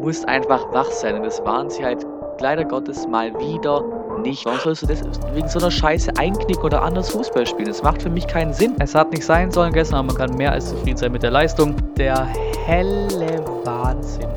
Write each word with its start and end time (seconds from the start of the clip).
musst 0.00 0.28
einfach 0.28 0.72
wach 0.72 0.90
sein. 0.90 1.16
Und 1.16 1.24
das 1.24 1.44
waren 1.44 1.70
sie 1.70 1.84
halt 1.84 2.04
leider 2.40 2.64
Gottes 2.64 3.06
mal 3.06 3.32
wieder 3.38 3.82
nicht. 4.22 4.44
Warum 4.44 4.58
sollst 4.60 4.82
du 4.82 4.86
das 4.86 5.02
wegen 5.34 5.48
so 5.48 5.58
einer 5.58 5.70
Scheiße 5.70 6.12
einknicken 6.18 6.62
oder 6.62 6.82
anders 6.82 7.10
Fußball 7.10 7.46
spielen? 7.46 7.68
Das 7.68 7.82
macht 7.82 8.02
für 8.02 8.10
mich 8.10 8.26
keinen 8.26 8.52
Sinn. 8.52 8.74
Es 8.78 8.94
hat 8.94 9.10
nicht 9.10 9.24
sein 9.24 9.50
sollen 9.50 9.72
gestern, 9.72 9.98
aber 9.98 10.08
man 10.08 10.16
kann 10.16 10.36
mehr 10.36 10.52
als 10.52 10.70
zufrieden 10.70 10.96
sein 10.96 11.12
mit 11.12 11.22
der 11.22 11.30
Leistung. 11.30 11.74
Der 11.96 12.26
helle 12.66 13.44
Wahnsinn. 13.64 14.28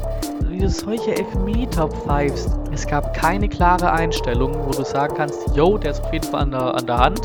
Wie 0.47 0.59
du 0.59 0.69
solche 0.69 1.15
Elfmeter 1.15 1.87
pfeifst. 1.87 2.49
Es 2.71 2.87
gab 2.87 3.13
keine 3.13 3.49
klare 3.49 3.91
Einstellung, 3.91 4.53
wo 4.65 4.71
du 4.71 4.83
sagen 4.83 5.15
kannst, 5.15 5.55
yo, 5.55 5.77
der 5.77 5.91
ist 5.91 6.03
auf 6.03 6.13
jeden 6.13 6.25
Fall 6.25 6.41
an 6.41 6.51
der, 6.51 6.75
an 6.75 6.85
der 6.85 6.97
Hand. 6.97 7.21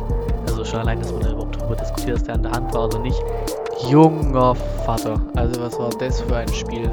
Also 0.46 0.64
schon 0.64 0.80
allein, 0.80 1.00
dass 1.00 1.12
man 1.12 1.23
da 1.23 1.30
überhaupt 1.30 1.61
darüber 1.61 1.77
diskutiert, 1.77 2.16
dass 2.16 2.25
der 2.25 2.34
an 2.34 2.43
der 2.43 2.52
Hand 2.52 2.75
war 2.75 2.86
oder 2.86 2.98
nicht. 2.98 3.23
Junger 3.89 4.55
Vater. 4.84 5.20
Also 5.36 5.61
was 5.61 5.79
war 5.79 5.91
das 5.91 6.20
für 6.20 6.36
ein 6.36 6.48
Spiel? 6.48 6.91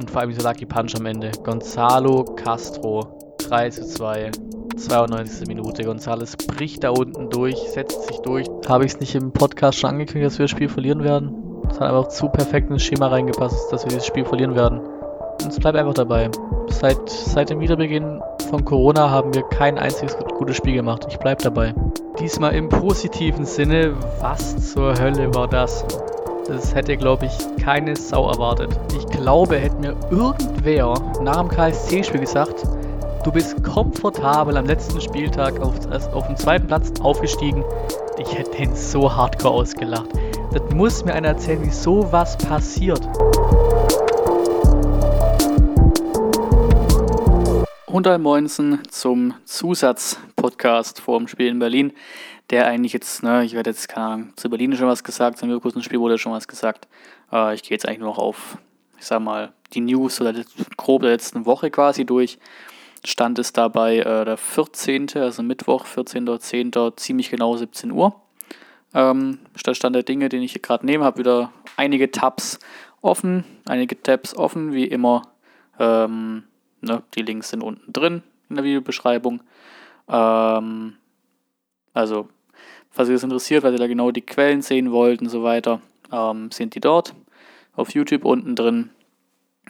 Und 0.00 0.10
vor 0.10 0.22
allem 0.22 0.30
dieser 0.30 0.48
Lucky 0.48 0.64
Punch 0.64 0.94
am 0.98 1.04
Ende. 1.04 1.30
Gonzalo 1.44 2.24
Castro. 2.24 3.36
3 3.38 3.68
zu 3.68 3.86
2. 3.86 4.30
92. 4.74 5.46
Minute. 5.46 5.84
Gonzales 5.84 6.36
bricht 6.38 6.84
da 6.84 6.90
unten 6.90 7.28
durch, 7.28 7.58
setzt 7.58 8.06
sich 8.06 8.16
durch. 8.20 8.46
Habe 8.66 8.86
ich 8.86 8.94
es 8.94 9.00
nicht 9.00 9.14
im 9.14 9.30
Podcast 9.30 9.78
schon 9.78 9.90
angekündigt, 9.90 10.32
dass 10.32 10.38
wir 10.38 10.44
das 10.44 10.52
Spiel 10.52 10.70
verlieren 10.70 11.04
werden? 11.04 11.34
Es 11.68 11.78
hat 11.78 11.88
einfach 11.88 12.08
zu 12.08 12.30
perfekt 12.30 12.70
ins 12.70 12.82
Schema 12.82 13.08
reingepasst, 13.08 13.70
dass 13.70 13.84
wir 13.84 13.90
dieses 13.90 14.06
Spiel 14.06 14.24
verlieren 14.24 14.54
werden. 14.54 14.80
Und 14.80 15.48
es 15.48 15.60
bleibt 15.60 15.76
einfach 15.76 15.94
dabei. 15.94 16.30
Seit, 16.68 17.10
seit 17.10 17.50
dem 17.50 17.60
Wiederbeginn 17.60 18.22
von 18.48 18.64
Corona 18.64 19.10
haben 19.10 19.34
wir 19.34 19.42
kein 19.42 19.78
einziges 19.78 20.16
gutes 20.38 20.56
Spiel 20.56 20.74
gemacht. 20.74 21.06
Ich 21.10 21.18
bleibe 21.18 21.42
dabei. 21.42 21.74
Diesmal 22.18 22.54
im 22.54 22.70
positiven 22.70 23.44
Sinne. 23.44 23.94
Was 24.20 24.72
zur 24.72 24.98
Hölle 24.98 25.34
war 25.34 25.46
das? 25.46 25.84
Das 26.50 26.74
hätte, 26.74 26.96
glaube 26.96 27.26
ich, 27.26 27.62
keine 27.62 27.94
Sau 27.94 28.28
erwartet. 28.28 28.76
Ich 28.96 29.06
glaube, 29.06 29.56
hätte 29.56 29.76
mir 29.76 29.94
irgendwer 30.10 30.94
nach 31.22 31.42
dem 31.42 31.48
KSC-Spiel 31.48 32.18
gesagt, 32.18 32.64
du 33.22 33.30
bist 33.30 33.62
komfortabel 33.62 34.56
am 34.56 34.66
letzten 34.66 35.00
Spieltag 35.00 35.60
auf, 35.60 35.76
auf 36.12 36.26
dem 36.26 36.36
zweiten 36.36 36.66
Platz 36.66 36.90
aufgestiegen. 37.02 37.64
Ich 38.18 38.36
hätte 38.36 38.50
den 38.50 38.74
so 38.74 39.14
hardcore 39.14 39.54
ausgelacht. 39.54 40.08
Das 40.52 40.62
muss 40.74 41.04
mir 41.04 41.14
einer 41.14 41.28
erzählen, 41.28 41.62
wie 41.64 41.70
sowas 41.70 42.36
passiert. 42.36 43.00
Und 47.86 48.08
ein 48.08 48.22
Moinsen 48.22 48.80
zum 48.90 49.34
Zusatzpodcast 49.44 51.00
vor 51.00 51.18
dem 51.18 51.28
Spiel 51.28 51.46
in 51.46 51.60
Berlin, 51.60 51.92
der 52.50 52.66
eigentlich 52.66 52.92
jetzt, 52.92 53.22
ne, 53.22 53.44
ich 53.44 53.54
werde 53.54 53.70
jetzt, 53.70 53.88
keine 53.88 54.06
Ahnung, 54.06 54.32
zu 54.36 54.50
Berlin 54.50 54.76
schon 54.76 54.88
was 54.88 55.04
gesagt, 55.04 55.38
zum 55.38 55.48
Leverkusen-Spiel 55.48 56.00
wurde 56.00 56.18
schon 56.18 56.32
was 56.32 56.48
gesagt. 56.48 56.88
Äh, 57.32 57.54
ich 57.54 57.62
gehe 57.62 57.72
jetzt 57.72 57.86
eigentlich 57.86 58.00
nur 58.00 58.08
noch 58.08 58.18
auf, 58.18 58.58
ich 58.98 59.06
sag 59.06 59.20
mal, 59.20 59.52
die 59.72 59.80
News 59.80 60.20
oder 60.20 60.34
grob 60.76 61.02
der 61.02 61.12
letzten 61.12 61.46
Woche 61.46 61.70
quasi 61.70 62.04
durch. 62.04 62.38
Stand 63.04 63.38
es 63.38 63.52
dabei 63.52 63.98
äh, 63.98 64.24
der 64.24 64.36
14., 64.36 65.08
also 65.14 65.42
Mittwoch, 65.42 65.86
14.10., 65.86 66.96
ziemlich 66.96 67.30
genau 67.30 67.56
17 67.56 67.92
Uhr. 67.92 68.14
Ähm, 68.92 69.38
Stand 69.56 69.94
der 69.94 70.02
Dinge, 70.02 70.28
den 70.28 70.42
ich 70.42 70.52
hier 70.52 70.60
gerade 70.60 70.84
nehme, 70.84 71.04
habe 71.04 71.18
wieder 71.18 71.52
einige 71.76 72.10
Tabs 72.10 72.58
offen, 73.00 73.44
einige 73.66 74.02
Tabs 74.02 74.36
offen, 74.36 74.72
wie 74.72 74.84
immer. 74.84 75.22
Ähm, 75.78 76.44
Ne? 76.80 77.02
Die 77.14 77.22
Links 77.22 77.50
sind 77.50 77.62
unten 77.62 77.92
drin 77.92 78.22
in 78.48 78.56
der 78.56 78.64
Videobeschreibung. 78.64 79.42
Ähm, 80.08 80.94
also, 81.92 82.28
falls 82.90 83.08
ihr 83.08 83.14
das 83.14 83.22
interessiert, 83.22 83.62
weil 83.62 83.72
ihr 83.72 83.78
da 83.78 83.86
genau 83.86 84.10
die 84.10 84.20
Quellen 84.20 84.62
sehen 84.62 84.92
wollt 84.92 85.20
und 85.20 85.28
so 85.28 85.42
weiter, 85.42 85.80
ähm, 86.12 86.50
sind 86.50 86.74
die 86.74 86.80
dort. 86.80 87.14
Auf 87.74 87.94
YouTube 87.94 88.24
unten 88.24 88.56
drin. 88.56 88.90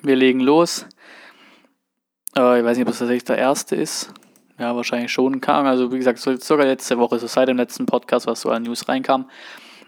Wir 0.03 0.17
legen 0.17 0.41
los. 0.41 0.87
Äh, 2.37 2.61
ich 2.61 2.65
weiß 2.65 2.77
nicht, 2.77 2.87
ob 2.87 2.93
das 2.93 2.99
tatsächlich 2.99 3.25
der 3.25 3.39
erste 3.39 3.77
ist. 3.77 4.13
Ja, 4.59 4.77
wahrscheinlich 4.77 5.13
schon. 5.13 5.41
Kam. 5.41 5.67
Also, 5.67 5.93
wie 5.93 5.99
gesagt, 5.99 6.19
sogar 6.19 6.67
letzte 6.67 6.99
Woche, 6.99 7.19
so 7.19 7.27
seit 7.27 7.49
dem 7.49 7.57
letzten 7.57 7.87
Podcast, 7.87 8.27
was 8.27 8.43
so 8.43 8.51
an 8.51 8.63
News 8.63 8.89
reinkam. 8.89 9.27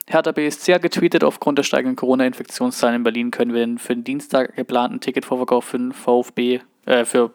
Hertha 0.07 0.33
BSC 0.33 0.75
hat 0.75 0.83
getweetet, 0.83 1.25
aufgrund 1.25 1.59
der 1.59 1.63
steigenden 1.63 1.97
Corona-Infektionszahlen 1.97 2.97
in 2.97 3.03
Berlin 3.03 3.31
können 3.31 3.55
wir 3.55 3.61
den 3.61 3.79
für 3.79 3.95
den 3.95 4.05
Dienstag 4.05 4.57
geplanten 4.57 5.01
Ticketvorverkauf 5.01 5.65
für 5.65 5.79
den 5.79 5.93
VfB 5.93 6.61
äh, 6.87 7.05
für 7.05 7.33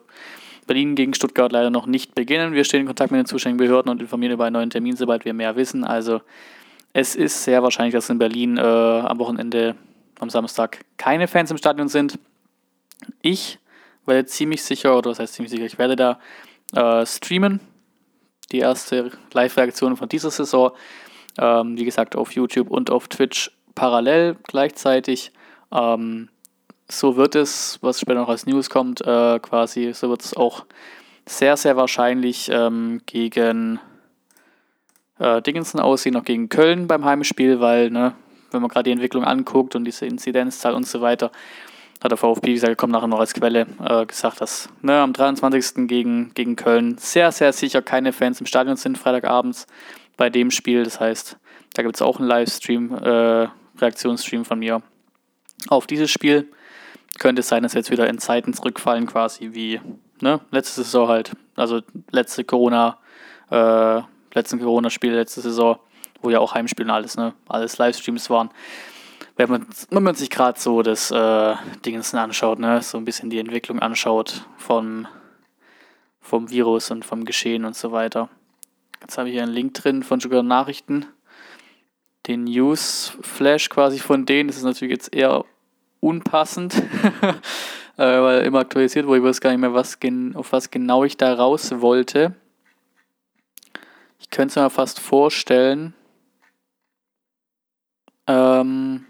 Berlin 0.68 0.94
gegen 0.94 1.14
Stuttgart 1.14 1.50
leider 1.50 1.70
noch 1.70 1.86
nicht 1.86 2.14
beginnen. 2.14 2.52
Wir 2.52 2.62
stehen 2.62 2.82
in 2.82 2.86
Kontakt 2.86 3.10
mit 3.10 3.18
den 3.18 3.26
zuständigen 3.26 3.66
Behörden 3.66 3.90
und 3.90 4.00
informieren 4.00 4.34
über 4.34 4.44
einen 4.44 4.52
neuen 4.52 4.70
Termin, 4.70 4.94
sobald 4.94 5.24
wir 5.24 5.34
mehr 5.34 5.56
wissen. 5.56 5.82
Also 5.82 6.20
es 6.92 7.16
ist 7.16 7.42
sehr 7.42 7.62
wahrscheinlich, 7.64 7.94
dass 7.94 8.08
in 8.10 8.18
Berlin 8.18 8.56
äh, 8.56 8.60
am 8.60 9.18
Wochenende, 9.18 9.74
am 10.20 10.30
Samstag, 10.30 10.84
keine 10.96 11.26
Fans 11.26 11.50
im 11.50 11.58
Stadion 11.58 11.88
sind. 11.88 12.18
Ich 13.22 13.58
werde 14.06 14.26
ziemlich 14.26 14.62
sicher, 14.62 14.96
oder 14.96 15.10
was 15.10 15.18
heißt 15.18 15.34
ziemlich 15.34 15.50
sicher, 15.50 15.64
ich 15.64 15.78
werde 15.78 15.96
da 15.96 16.20
äh, 16.74 17.04
streamen. 17.04 17.60
Die 18.52 18.58
erste 18.58 19.10
Live-Reaktion 19.32 19.96
von 19.96 20.08
dieser 20.08 20.30
Saison. 20.30 20.72
Ähm, 21.38 21.76
wie 21.76 21.84
gesagt, 21.84 22.16
auf 22.16 22.32
YouTube 22.32 22.70
und 22.70 22.90
auf 22.90 23.08
Twitch 23.08 23.50
parallel 23.74 24.36
gleichzeitig. 24.44 25.32
Ähm, 25.72 26.28
so 26.90 27.16
wird 27.16 27.34
es, 27.34 27.78
was 27.82 28.00
später 28.00 28.20
noch 28.20 28.28
als 28.28 28.46
News 28.46 28.70
kommt, 28.70 29.00
äh, 29.02 29.38
quasi, 29.40 29.92
so 29.92 30.08
wird 30.08 30.24
es 30.24 30.36
auch 30.36 30.64
sehr, 31.26 31.56
sehr 31.56 31.76
wahrscheinlich 31.76 32.50
ähm, 32.50 33.02
gegen 33.06 33.78
äh, 35.18 35.42
Dickinson 35.42 35.80
aussehen, 35.80 36.16
auch 36.16 36.24
gegen 36.24 36.48
Köln 36.48 36.86
beim 36.86 37.04
Heimspiel, 37.04 37.60
weil, 37.60 37.90
ne, 37.90 38.14
wenn 38.50 38.62
man 38.62 38.70
gerade 38.70 38.84
die 38.84 38.92
Entwicklung 38.92 39.24
anguckt 39.24 39.76
und 39.76 39.84
diese 39.84 40.06
Inzidenzzahl 40.06 40.74
und 40.74 40.86
so 40.86 41.00
weiter, 41.00 41.30
hat 42.02 42.10
der 42.10 42.18
VfB, 42.18 42.48
wie 42.48 42.54
gesagt, 42.54 42.78
kommt 42.78 42.92
nachher 42.92 43.08
noch 43.08 43.18
als 43.18 43.34
Quelle, 43.34 43.66
äh, 43.84 44.06
gesagt, 44.06 44.40
dass 44.40 44.68
ne, 44.80 45.00
am 45.00 45.12
23. 45.12 45.88
Gegen, 45.88 46.32
gegen 46.34 46.56
Köln 46.56 46.96
sehr, 46.98 47.32
sehr 47.32 47.52
sicher 47.52 47.82
keine 47.82 48.12
Fans 48.12 48.40
im 48.40 48.46
Stadion 48.46 48.76
sind, 48.76 48.96
Freitagabends 48.96 49.66
bei 50.16 50.30
dem 50.30 50.50
Spiel. 50.50 50.84
Das 50.84 51.00
heißt, 51.00 51.36
da 51.74 51.82
gibt 51.82 51.96
es 51.96 52.02
auch 52.02 52.18
einen 52.18 52.28
Livestream, 52.28 52.94
äh, 52.94 53.48
Reaktionsstream 53.78 54.44
von 54.44 54.60
mir 54.60 54.80
auf 55.68 55.86
dieses 55.86 56.10
Spiel 56.10 56.48
könnte 57.18 57.40
es 57.40 57.48
sein, 57.48 57.62
dass 57.62 57.74
wir 57.74 57.80
jetzt 57.80 57.90
wieder 57.90 58.08
in 58.08 58.18
Zeiten 58.18 58.52
zurückfallen, 58.54 59.06
quasi 59.06 59.50
wie 59.52 59.80
ne, 60.20 60.40
letzte 60.50 60.82
Saison 60.82 61.08
halt. 61.08 61.32
Also 61.56 61.80
letzte 62.10 62.44
Corona, 62.44 62.98
äh, 63.50 64.00
letzten 64.32 64.60
Corona-Spiel 64.60 65.12
letzte 65.12 65.40
Saison, 65.40 65.78
wo 66.22 66.30
ja 66.30 66.38
auch 66.38 66.54
Heimspiele 66.54 66.88
und 66.88 66.94
alles, 66.94 67.16
ne, 67.16 67.34
alles 67.48 67.78
Livestreams 67.78 68.30
waren. 68.30 68.50
Wenn 69.36 69.50
man, 69.50 69.66
wenn 69.90 70.02
man 70.02 70.14
sich 70.14 70.30
gerade 70.30 70.58
so 70.58 70.82
das 70.82 71.10
äh, 71.10 71.54
Dingens 71.84 72.14
anschaut, 72.14 72.58
ne, 72.58 72.82
so 72.82 72.98
ein 72.98 73.04
bisschen 73.04 73.30
die 73.30 73.38
Entwicklung 73.38 73.78
anschaut 73.78 74.44
vom, 74.56 75.06
vom 76.20 76.50
Virus 76.50 76.90
und 76.90 77.04
vom 77.04 77.24
Geschehen 77.24 77.64
und 77.64 77.76
so 77.76 77.92
weiter. 77.92 78.28
Jetzt 79.00 79.16
habe 79.16 79.28
ich 79.28 79.34
hier 79.34 79.44
einen 79.44 79.52
Link 79.52 79.74
drin 79.74 80.02
von 80.02 80.20
Sugar 80.20 80.42
Nachrichten. 80.42 81.06
Den 82.26 82.44
News-Flash 82.44 83.68
quasi 83.70 84.00
von 84.00 84.26
denen. 84.26 84.48
Das 84.48 84.56
ist 84.56 84.64
natürlich 84.64 84.92
jetzt 84.92 85.14
eher 85.14 85.44
unpassend, 86.00 86.74
äh, 87.96 88.20
weil 88.20 88.42
immer 88.42 88.60
aktualisiert 88.60 89.06
wurde. 89.06 89.18
Ich 89.18 89.24
weiß 89.24 89.40
gar 89.40 89.50
nicht 89.50 89.60
mehr, 89.60 89.74
was 89.74 89.98
auf 90.34 90.52
was 90.52 90.70
genau 90.70 91.04
ich 91.04 91.16
da 91.16 91.34
raus 91.34 91.72
wollte. 91.80 92.34
Ich 94.18 94.30
könnte 94.30 94.52
es 94.52 94.56
mir 94.56 94.70
fast 94.70 95.00
vorstellen. 95.00 95.94
Ähm, 98.26 99.06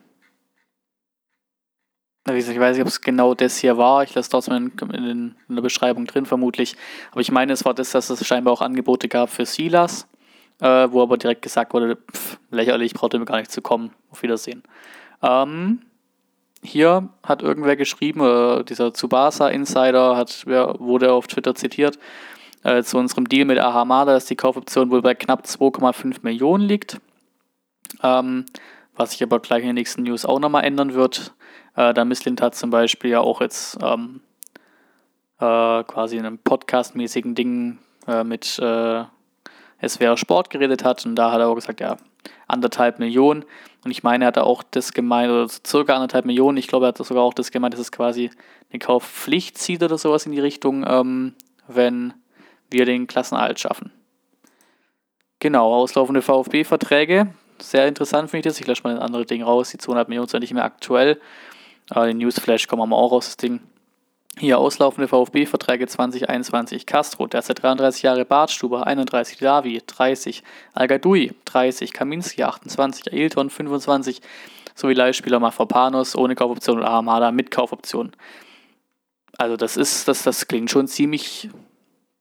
ich 2.37 2.60
weiß 2.60 2.76
nicht, 2.76 2.82
ob 2.82 2.88
es 2.88 3.00
genau 3.00 3.34
das 3.34 3.56
hier 3.56 3.78
war. 3.78 4.03
Ich 4.03 4.15
lasse 4.15 4.31
trotzdem 4.31 4.72
in, 4.81 4.91
in, 4.91 5.34
in, 5.49 5.55
der 5.55 5.62
Beschreibung 5.62 6.06
drin, 6.06 6.26
vermutlich. 6.26 6.76
Aber 7.10 7.20
ich 7.20 7.31
meine, 7.31 7.53
es 7.53 7.65
war 7.65 7.75
das, 7.75 7.91
dass 7.91 8.10
es 8.10 8.26
scheinbar 8.26 8.53
auch 8.53 8.60
Angebote 8.60 9.09
gab 9.09 9.31
für 9.31 9.47
Silas, 9.47 10.06
äh, 10.60 10.88
wo 10.91 11.03
aber 11.03 11.16
direkt 11.16 11.43
gesagt 11.43 11.72
wurde: 11.72 11.97
pff, 11.97 12.38
lächerlich, 12.50 12.94
braucht 12.94 13.15
mir 13.15 13.25
gar 13.25 13.38
nicht 13.38 13.50
zu 13.50 13.62
kommen. 13.62 13.93
Auf 14.10 14.22
Wiedersehen. 14.22 14.62
Ähm, 15.22 15.81
hier 16.62 17.08
hat 17.22 17.42
irgendwer 17.42 17.76
geschrieben, 17.76 18.20
äh, 18.20 18.64
dieser 18.64 18.92
Tsubasa-Insider 18.92 20.16
hat, 20.16 20.46
wurde 20.46 21.12
auf 21.12 21.26
Twitter 21.26 21.55
zitiert, 21.55 21.99
äh, 22.64 22.82
zu 22.82 22.99
unserem 22.99 23.28
Deal 23.28 23.44
mit 23.44 23.58
Ahamada, 23.58 24.12
dass 24.12 24.26
die 24.26 24.37
Kaufoption 24.37 24.90
wohl 24.90 25.02
bei 25.02 25.14
knapp 25.14 25.44
2,5 25.44 26.19
Millionen 26.22 26.64
liegt. 26.64 27.00
Ähm, 28.02 28.46
was 28.99 29.12
sich 29.12 29.22
aber 29.22 29.38
gleich 29.40 29.60
in 29.60 29.69
den 29.69 29.75
nächsten 29.76 30.02
News 30.02 30.26
auch 30.26 30.40
nochmal 30.40 30.64
ändern 30.64 30.93
wird. 30.93 31.32
Äh, 31.76 31.94
da 31.94 32.05
Misslint 32.05 32.43
hat 32.43 32.55
zum 32.55 32.70
Beispiel 32.70 33.10
ja 33.10 33.20
auch 33.20 33.40
jetzt 33.40 33.78
ähm, 33.81 34.20
äh, 35.38 35.84
quasi 35.84 36.16
in 36.16 36.26
einem 36.26 36.38
Podcast-mäßigen 36.38 37.34
Ding 37.34 37.78
äh, 38.06 38.25
mit 38.25 38.58
äh, 38.58 39.05
SWR 39.87 40.16
Sport 40.16 40.50
geredet 40.50 40.84
hat 40.84 41.06
und 41.06 41.14
da 41.14 41.31
hat 41.31 41.40
er 41.40 41.49
auch 41.49 41.55
gesagt, 41.55 41.81
ja, 41.81 41.96
anderthalb 42.48 42.98
Millionen. 42.98 43.44
Und 43.84 43.90
ich 43.90 44.02
meine, 44.02 44.24
er 44.24 44.28
hat 44.28 44.38
auch 44.38 44.62
das 44.62 44.92
gemeint, 44.92 45.30
oder 45.30 45.46
circa 45.66 45.94
anderthalb 45.94 46.24
Millionen. 46.24 46.58
Ich 46.58 46.66
glaube, 46.66 46.86
er 46.86 46.88
hat 46.88 46.98
sogar 46.98 47.22
auch 47.22 47.34
das 47.34 47.50
gemeint, 47.50 47.74
dass 47.74 47.80
es 47.80 47.92
quasi 47.92 48.30
eine 48.70 48.78
Kaufpflicht 48.80 49.56
zieht 49.56 49.82
oder 49.82 49.98
sowas 49.98 50.26
in 50.26 50.32
die 50.32 50.40
Richtung, 50.40 50.84
ähm, 50.86 51.34
wenn 51.68 52.14
wir 52.70 52.84
den 52.84 53.06
Klassenerhalt 53.06 53.60
schaffen. 53.60 53.92
Genau, 55.38 55.72
auslaufende 55.72 56.22
VfB-Verträge. 56.22 57.28
Sehr 57.60 57.86
interessant 57.86 58.30
finde 58.30 58.48
ich 58.48 58.52
das. 58.52 58.60
Ich 58.60 58.66
lösche 58.66 58.82
mal 58.82 58.96
ein 58.96 59.02
anderes 59.02 59.26
Ding 59.26 59.42
raus. 59.42 59.70
Die 59.70 59.78
200 59.78 60.08
Millionen 60.08 60.28
sind 60.28 60.40
nicht 60.40 60.54
mehr 60.54 60.64
aktuell. 60.64 61.20
Äh, 61.94 62.08
den 62.08 62.18
Newsflash 62.18 62.66
kommen 62.66 62.88
wir 62.88 62.96
auch 62.96 63.12
raus, 63.12 63.26
das 63.26 63.36
Ding. 63.36 63.60
Hier 64.40 64.61
auslaufende 64.61 65.08
VfB-Verträge 65.08 65.88
2021. 65.88 66.87
Castro, 66.87 67.26
derzeit 67.26 67.61
33 67.61 68.02
Jahre, 68.05 68.25
Bartstuber 68.25 68.87
31, 68.87 69.38
Davi 69.38 69.82
30, 69.85 70.44
Algadui 70.75 71.32
30, 71.44 71.93
Kaminski 71.93 72.44
28, 72.44 73.12
Ailton 73.12 73.50
25, 73.50 74.20
sowie 74.76 74.94
Leihspieler 74.94 75.40
Mafropanos 75.40 76.14
ohne 76.14 76.37
Kaufoption 76.37 76.79
und 76.79 76.85
Armada 76.85 77.32
mit 77.32 77.50
Kaufoption. 77.50 78.12
Also 79.37 79.56
das 79.56 79.76
ist, 79.76 80.06
das, 80.06 80.23
das 80.23 80.46
klingt 80.46 80.70
schon 80.70 80.87
ziemlich, 80.87 81.50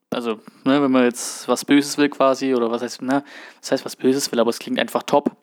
also 0.09 0.39
ne, 0.63 0.81
wenn 0.81 0.91
man 0.91 1.03
jetzt 1.03 1.47
was 1.47 1.65
Böses 1.65 1.99
will 1.99 2.09
quasi, 2.09 2.55
oder 2.55 2.71
was 2.71 2.81
heißt, 2.81 3.03
ne, 3.03 3.23
das 3.61 3.71
heißt 3.73 3.85
was 3.85 3.95
Böses 3.95 4.31
will, 4.31 4.39
aber 4.39 4.49
es 4.49 4.57
klingt 4.57 4.79
einfach 4.79 5.03
top. 5.03 5.35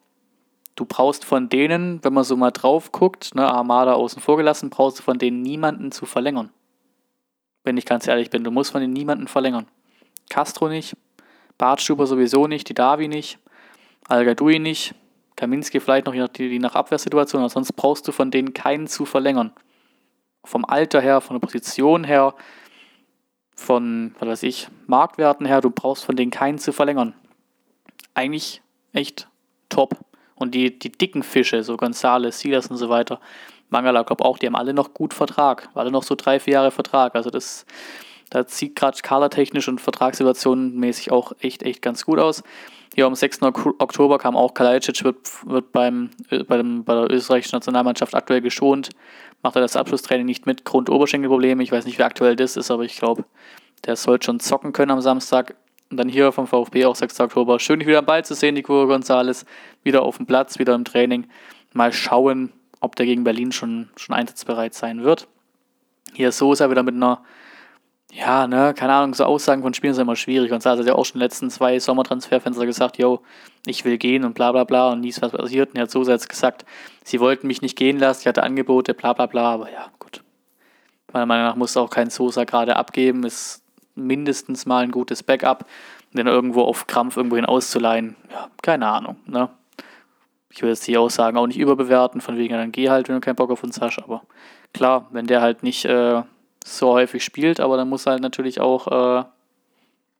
Du 0.74 0.86
brauchst 0.86 1.24
von 1.24 1.48
denen, 1.48 2.02
wenn 2.02 2.14
man 2.14 2.24
so 2.24 2.36
mal 2.36 2.50
drauf 2.50 2.90
guckt, 2.90 3.36
ne, 3.36 3.46
Armada 3.46 3.92
außen 3.92 4.20
vor 4.20 4.36
gelassen, 4.36 4.70
brauchst 4.70 4.98
du 4.98 5.04
von 5.04 5.20
denen 5.20 5.40
niemanden 5.40 5.92
zu 5.92 6.04
verlängern. 6.04 6.50
Wenn 7.64 7.76
ich 7.76 7.86
ganz 7.86 8.06
ehrlich 8.06 8.30
bin, 8.30 8.44
du 8.44 8.50
musst 8.50 8.72
von 8.72 8.80
denen 8.80 8.92
niemanden 8.92 9.26
verlängern. 9.26 9.66
Castro 10.30 10.68
nicht, 10.68 10.96
Bartstuber 11.58 12.06
sowieso 12.06 12.46
nicht, 12.46 12.68
die 12.68 12.74
Davi 12.74 13.08
nicht, 13.08 13.38
Algadui 14.08 14.58
nicht, 14.58 14.94
Kaminski 15.36 15.80
vielleicht 15.80 16.06
noch, 16.06 16.14
je 16.14 16.58
nach 16.58 16.74
Abwehrsituation, 16.74 17.40
aber 17.40 17.48
sonst 17.48 17.72
brauchst 17.72 18.06
du 18.06 18.12
von 18.12 18.30
denen 18.30 18.54
keinen 18.54 18.86
zu 18.86 19.04
verlängern. 19.04 19.52
Vom 20.44 20.64
Alter 20.64 21.00
her, 21.00 21.20
von 21.20 21.34
der 21.36 21.40
Position 21.40 22.04
her, 22.04 22.34
von, 23.56 24.14
was 24.18 24.28
weiß 24.28 24.42
ich, 24.44 24.68
Marktwerten 24.86 25.46
her, 25.46 25.60
du 25.60 25.70
brauchst 25.70 26.04
von 26.04 26.16
denen 26.16 26.30
keinen 26.30 26.58
zu 26.58 26.72
verlängern. 26.72 27.14
Eigentlich 28.12 28.62
echt 28.92 29.28
top. 29.68 29.96
Und 30.34 30.54
die, 30.54 30.78
die 30.78 30.92
dicken 30.92 31.22
Fische, 31.22 31.62
so 31.62 31.76
Gonzales, 31.76 32.40
Silas 32.40 32.66
und 32.66 32.76
so 32.76 32.88
weiter, 32.88 33.20
Mangala, 33.74 34.02
glaube 34.02 34.24
auch, 34.24 34.38
die 34.38 34.46
haben 34.46 34.54
alle 34.54 34.72
noch 34.72 34.94
gut 34.94 35.12
Vertrag. 35.12 35.68
Alle 35.74 35.90
noch 35.90 36.04
so 36.04 36.14
drei, 36.14 36.38
vier 36.38 36.54
Jahre 36.54 36.70
Vertrag. 36.70 37.16
Also 37.16 37.28
das, 37.28 37.66
da 38.30 38.44
sieht 38.46 38.76
gerade 38.76 38.96
skalertechnisch 38.96 39.68
und 39.68 39.80
vertragssituationenmäßig 39.80 41.10
auch 41.10 41.32
echt, 41.40 41.64
echt 41.64 41.82
ganz 41.82 42.04
gut 42.04 42.20
aus. 42.20 42.44
Hier 42.94 43.06
am 43.06 43.16
6. 43.16 43.42
Oktober 43.42 44.18
kam 44.18 44.36
auch 44.36 44.54
Kalajdzic, 44.54 45.02
wird, 45.02 45.16
wird 45.44 45.72
beim, 45.72 46.10
äh, 46.30 46.44
bei, 46.44 46.56
dem, 46.56 46.84
bei 46.84 46.94
der 46.94 47.10
österreichischen 47.10 47.56
Nationalmannschaft 47.56 48.14
aktuell 48.14 48.40
geschont. 48.40 48.90
Macht 49.42 49.56
er 49.56 49.62
das 49.62 49.74
Abschlusstraining 49.74 50.24
nicht 50.24 50.46
mit, 50.46 50.64
Grund 50.64 50.88
Oberschenkelprobleme. 50.88 51.62
Ich 51.62 51.72
weiß 51.72 51.84
nicht, 51.84 51.98
wie 51.98 52.04
aktuell 52.04 52.36
das 52.36 52.56
ist, 52.56 52.70
aber 52.70 52.84
ich 52.84 52.96
glaube, 52.96 53.24
der 53.84 53.96
sollte 53.96 54.26
schon 54.26 54.38
zocken 54.38 54.72
können 54.72 54.92
am 54.92 55.00
Samstag. 55.00 55.56
Und 55.90 55.96
dann 55.96 56.08
hier 56.08 56.30
vom 56.30 56.46
VfB 56.46 56.86
auch 56.86 56.94
6. 56.94 57.18
Oktober. 57.20 57.58
Schön, 57.58 57.80
dich 57.80 57.88
wieder 57.88 57.98
am 57.98 58.06
Ball 58.06 58.24
zu 58.24 58.34
sehen, 58.34 58.54
Nico 58.54 58.84
González. 58.84 59.44
Wieder 59.82 60.02
auf 60.02 60.18
dem 60.18 60.26
Platz, 60.26 60.60
wieder 60.60 60.76
im 60.76 60.84
Training. 60.84 61.26
Mal 61.72 61.92
schauen, 61.92 62.52
ob 62.84 62.96
der 62.96 63.06
gegen 63.06 63.24
Berlin 63.24 63.52
schon, 63.52 63.88
schon 63.96 64.14
einsatzbereit 64.14 64.74
sein 64.74 65.02
wird. 65.02 65.26
Hier 66.12 66.30
Sosa 66.32 66.70
wieder 66.70 66.82
mit 66.82 66.94
einer 66.94 67.22
ja, 68.14 68.46
ne, 68.46 68.74
keine 68.74 68.92
Ahnung, 68.92 69.12
so 69.12 69.24
Aussagen 69.24 69.62
von 69.62 69.74
Spielen 69.74 69.92
sind 69.92 70.02
immer 70.02 70.14
schwierig. 70.14 70.52
Und 70.52 70.64
hat 70.64 70.86
ja 70.86 70.94
auch 70.94 71.04
schon 71.04 71.16
in 71.16 71.20
den 71.20 71.24
letzten 71.24 71.50
zwei 71.50 71.78
Sommertransferfenster 71.80 72.64
gesagt, 72.64 72.96
yo, 72.96 73.22
ich 73.66 73.84
will 73.84 73.98
gehen 73.98 74.24
und 74.24 74.34
bla 74.34 74.52
bla 74.52 74.62
bla 74.62 74.92
und 74.92 75.00
nie 75.00 75.08
ist 75.08 75.20
was 75.20 75.32
passiert. 75.32 75.70
Und 75.70 75.76
er 75.76 75.82
hat 75.82 75.90
so 75.90 76.04
jetzt 76.04 76.28
gesagt, 76.28 76.64
sie 77.02 77.18
wollten 77.18 77.48
mich 77.48 77.60
nicht 77.60 77.76
gehen 77.76 77.98
lassen, 77.98 78.20
ich 78.20 78.26
hatte 78.28 78.44
Angebote, 78.44 78.94
bla 78.94 79.14
bla 79.14 79.26
bla, 79.26 79.54
aber 79.54 79.72
ja, 79.72 79.90
gut. 79.98 80.22
Meiner 81.12 81.26
Meinung 81.26 81.46
nach 81.46 81.56
muss 81.56 81.76
auch 81.76 81.90
kein 81.90 82.08
Sosa 82.08 82.44
gerade 82.44 82.76
abgeben, 82.76 83.24
ist 83.24 83.62
mindestens 83.96 84.64
mal 84.64 84.84
ein 84.84 84.92
gutes 84.92 85.22
Backup. 85.22 85.66
Den 86.12 86.28
irgendwo 86.28 86.62
auf 86.62 86.86
Krampf 86.86 87.16
irgendwohin 87.16 87.44
auszuleihen, 87.44 88.14
ja, 88.30 88.48
keine 88.62 88.86
Ahnung, 88.86 89.16
ne. 89.26 89.48
Ich 90.54 90.62
will 90.62 90.70
jetzt 90.70 90.86
die 90.86 90.96
Aussagen 90.96 91.36
auch 91.36 91.46
nicht 91.46 91.58
überbewerten, 91.58 92.20
von 92.20 92.36
wegen, 92.36 92.54
dann 92.54 92.72
geh 92.72 92.88
halt, 92.88 93.08
wenn 93.08 93.16
du 93.16 93.20
keinen 93.20 93.36
Bock 93.36 93.50
auf 93.50 93.64
uns 93.64 93.80
hast, 93.80 93.98
aber 93.98 94.22
klar, 94.72 95.08
wenn 95.10 95.26
der 95.26 95.40
halt 95.40 95.62
nicht, 95.62 95.84
äh, 95.84 96.22
so 96.64 96.92
häufig 96.92 97.22
spielt, 97.22 97.60
aber 97.60 97.76
dann 97.76 97.88
muss 97.88 98.06
er 98.06 98.12
halt 98.12 98.22
natürlich 98.22 98.58
auch 98.60 99.20
äh, 99.20 99.24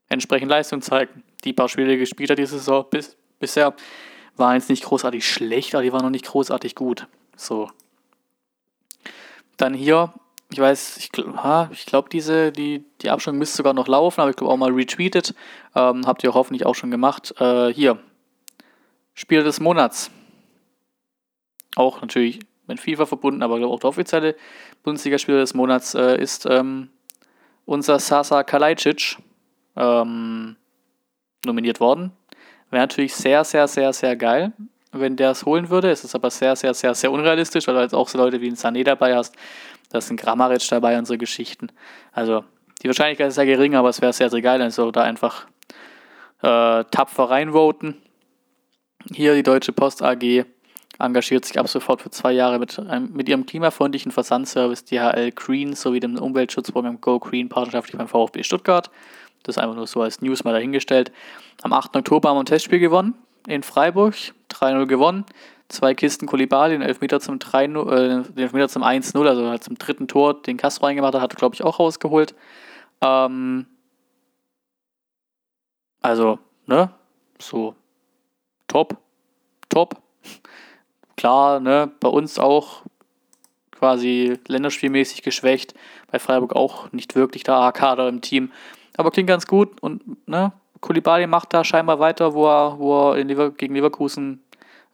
entsprechend 0.09 0.51
Leistung 0.51 0.83
zeigen. 0.83 1.25
Die 1.43 1.53
paar 1.53 1.69
Spiele, 1.69 1.97
gespielt 1.97 2.31
hat 2.31 2.39
diese 2.39 2.59
Saison 2.59 2.85
bis, 2.89 3.17
bisher, 3.41 3.75
waren 4.37 4.55
jetzt 4.55 4.69
nicht 4.69 4.85
großartig 4.85 5.27
schlecht, 5.27 5.75
aber 5.75 5.83
die 5.83 5.93
waren 5.93 6.03
noch 6.03 6.11
nicht 6.11 6.27
großartig 6.27 6.75
gut. 6.75 7.07
So. 7.37 7.71
Dann 9.57 9.73
hier, 9.73 10.13
ich 10.53 10.59
weiß, 10.59 10.99
ich, 10.99 11.11
ich 11.73 11.87
glaube, 11.87 12.09
diese, 12.11 12.53
die, 12.53 12.85
die 13.01 13.11
Abstimmung 13.11 13.39
müsste 13.39 13.57
sogar 13.57 13.73
noch 13.73 13.89
laufen, 13.89 14.21
aber 14.21 14.31
ich 14.31 14.37
glaube 14.37 14.53
auch 14.53 14.59
mal 14.59 14.73
retweetet. 14.73 15.35
Ähm, 15.75 16.07
habt 16.07 16.23
ihr 16.25 16.35
hoffentlich 16.35 16.67
auch 16.67 16.75
schon 16.75 16.91
gemacht. 16.91 17.35
Äh, 17.41 17.73
hier, 17.73 17.99
Spiel 19.15 19.45
des 19.45 19.61
Monats. 19.61 20.11
Auch 21.77 22.01
natürlich 22.01 22.41
mit 22.67 22.81
FIFA 22.81 23.07
verbunden, 23.07 23.43
aber 23.43 23.57
auch 23.67 23.81
der 23.81 23.91
offizielle 23.91 24.37
Bundesligaspieler 24.83 25.39
des 25.39 25.55
Monats 25.55 25.95
äh, 25.95 26.21
ist 26.21 26.47
ähm, 26.47 26.91
unser 27.65 27.99
Sasa 27.99 28.43
Kalajdzic 28.43 29.19
ähm, 29.77 30.57
nominiert 31.45 31.81
worden. 31.81 32.13
Wäre 32.71 32.83
natürlich 32.83 33.15
sehr, 33.15 33.45
sehr, 33.45 33.69
sehr, 33.69 33.93
sehr 33.93 34.17
geil, 34.17 34.53
wenn 34.93 35.17
der 35.17 35.33
es 35.33 35.45
holen 35.45 35.71
würde. 35.71 35.91
Es 35.91 36.05
ist 36.05 36.15
aber 36.15 36.31
sehr, 36.31 36.57
sehr, 36.57 36.75
sehr, 36.75 36.95
sehr 36.95 37.13
unrealistisch, 37.13 37.67
weil 37.67 37.75
du 37.75 37.81
jetzt 37.83 37.95
auch 37.95 38.09
so 38.09 38.19
Leute 38.19 38.41
wie 38.41 38.49
ein 38.49 38.57
Sané 38.57 38.85
dabei 38.85 39.15
hast. 39.15 39.37
Da 39.91 39.99
ist 39.99 40.11
ein 40.11 40.17
Grammaric 40.17 40.67
dabei 40.69 40.99
und 40.99 41.07
so 41.07 41.17
Geschichten. 41.19 41.69
Also 42.13 42.45
die 42.83 42.89
Wahrscheinlichkeit 42.89 43.29
ist 43.29 43.37
sehr 43.37 43.47
gering, 43.47 43.75
aber 43.75 43.91
es 43.91 44.01
wäre 44.01 44.13
sehr, 44.13 44.31
sehr 44.31 44.43
geil. 44.43 44.61
Also 44.63 44.91
da 44.91 45.03
einfach 45.03 45.47
äh, 46.43 46.85
tapfer 46.91 47.31
reinvoten. 47.31 47.97
Hier 49.13 49.35
die 49.35 49.43
Deutsche 49.43 49.73
Post 49.73 50.03
AG 50.03 50.45
engagiert 50.99 51.45
sich 51.45 51.59
ab 51.59 51.69
sofort 51.69 52.03
für 52.03 52.11
zwei 52.11 52.33
Jahre 52.33 52.59
mit, 52.59 52.79
einem, 52.79 53.13
mit 53.13 53.29
ihrem 53.29 53.47
klimafreundlichen 53.47 54.13
Versandservice 54.13 54.85
DHL 54.85 55.33
Green 55.33 55.75
sowie 55.75 56.01
dem 56.01 56.17
Umweltschutzprogramm 56.17 57.01
Go 57.01 57.19
Green 57.19 57.49
partnerschaftlich 57.49 57.99
beim 57.99 58.09
VfB 58.09 58.43
Stuttgart. 58.43 58.91
Das 59.43 59.57
ist 59.57 59.63
einfach 59.63 59.77
nur 59.77 59.87
so 59.87 60.03
als 60.03 60.23
News 60.23 60.45
mal 60.45 60.53
dahingestellt. 60.53 61.13
Am 61.63 61.73
8. 61.73 61.97
Oktober 61.97 62.29
haben 62.29 62.37
wir 62.37 62.43
ein 62.43 62.47
Testspiel 62.47 62.79
gewonnen 62.79 63.15
in 63.47 63.63
Freiburg, 63.63 64.15
3-0 64.51 64.87
gewonnen. 64.87 65.25
Zwei 65.69 65.95
Kisten 65.95 66.27
Kolibali, 66.27 66.75
den 66.75 66.83
Elfmeter 66.83 67.21
zum 67.21 67.39
3 67.39 67.65
äh, 67.65 67.69
zum 68.69 68.83
1-0, 68.83 69.27
also 69.27 69.49
halt 69.49 69.65
zum 69.65 69.79
dritten 69.79 70.09
Tor, 70.09 70.43
den 70.43 70.57
Castro 70.57 70.87
reingemacht 70.87 71.15
hat, 71.15 71.23
hat 71.23 71.33
er, 71.33 71.37
glaube 71.37 71.55
ich, 71.55 71.63
auch 71.63 71.79
rausgeholt. 71.79 72.35
Ähm, 73.01 73.67
also, 76.03 76.39
ne, 76.67 76.91
so 77.39 77.75
top, 78.69 78.99
top 79.69 79.97
klar, 81.25 81.59
ne, 81.59 81.91
bei 82.01 82.09
uns 82.09 82.39
auch 82.39 82.83
quasi 83.71 84.39
länderspielmäßig 84.47 85.23
geschwächt, 85.23 85.73
bei 86.13 86.19
Freiburg 86.19 86.55
auch 86.55 86.93
nicht 86.93 87.15
wirklich 87.15 87.45
der 87.45 87.55
A-Kader 87.55 88.11
im 88.11 88.21
Team, 88.21 88.53
aber 88.99 89.11
klingt 89.11 89.31
ganz 89.31 89.47
gut 89.47 89.83
und 89.83 90.29
ne, 90.29 90.53
Kulibali 90.83 91.27
macht 91.27 91.55
da 91.55 91.65
scheinbar 91.65 91.99
weiter, 91.99 92.35
wo 92.35 92.47
er, 92.47 92.79
wo 92.79 93.13
er 93.13 93.25
Lever 93.25 93.53
gegen 93.53 93.75
Leverkusen 93.75 94.43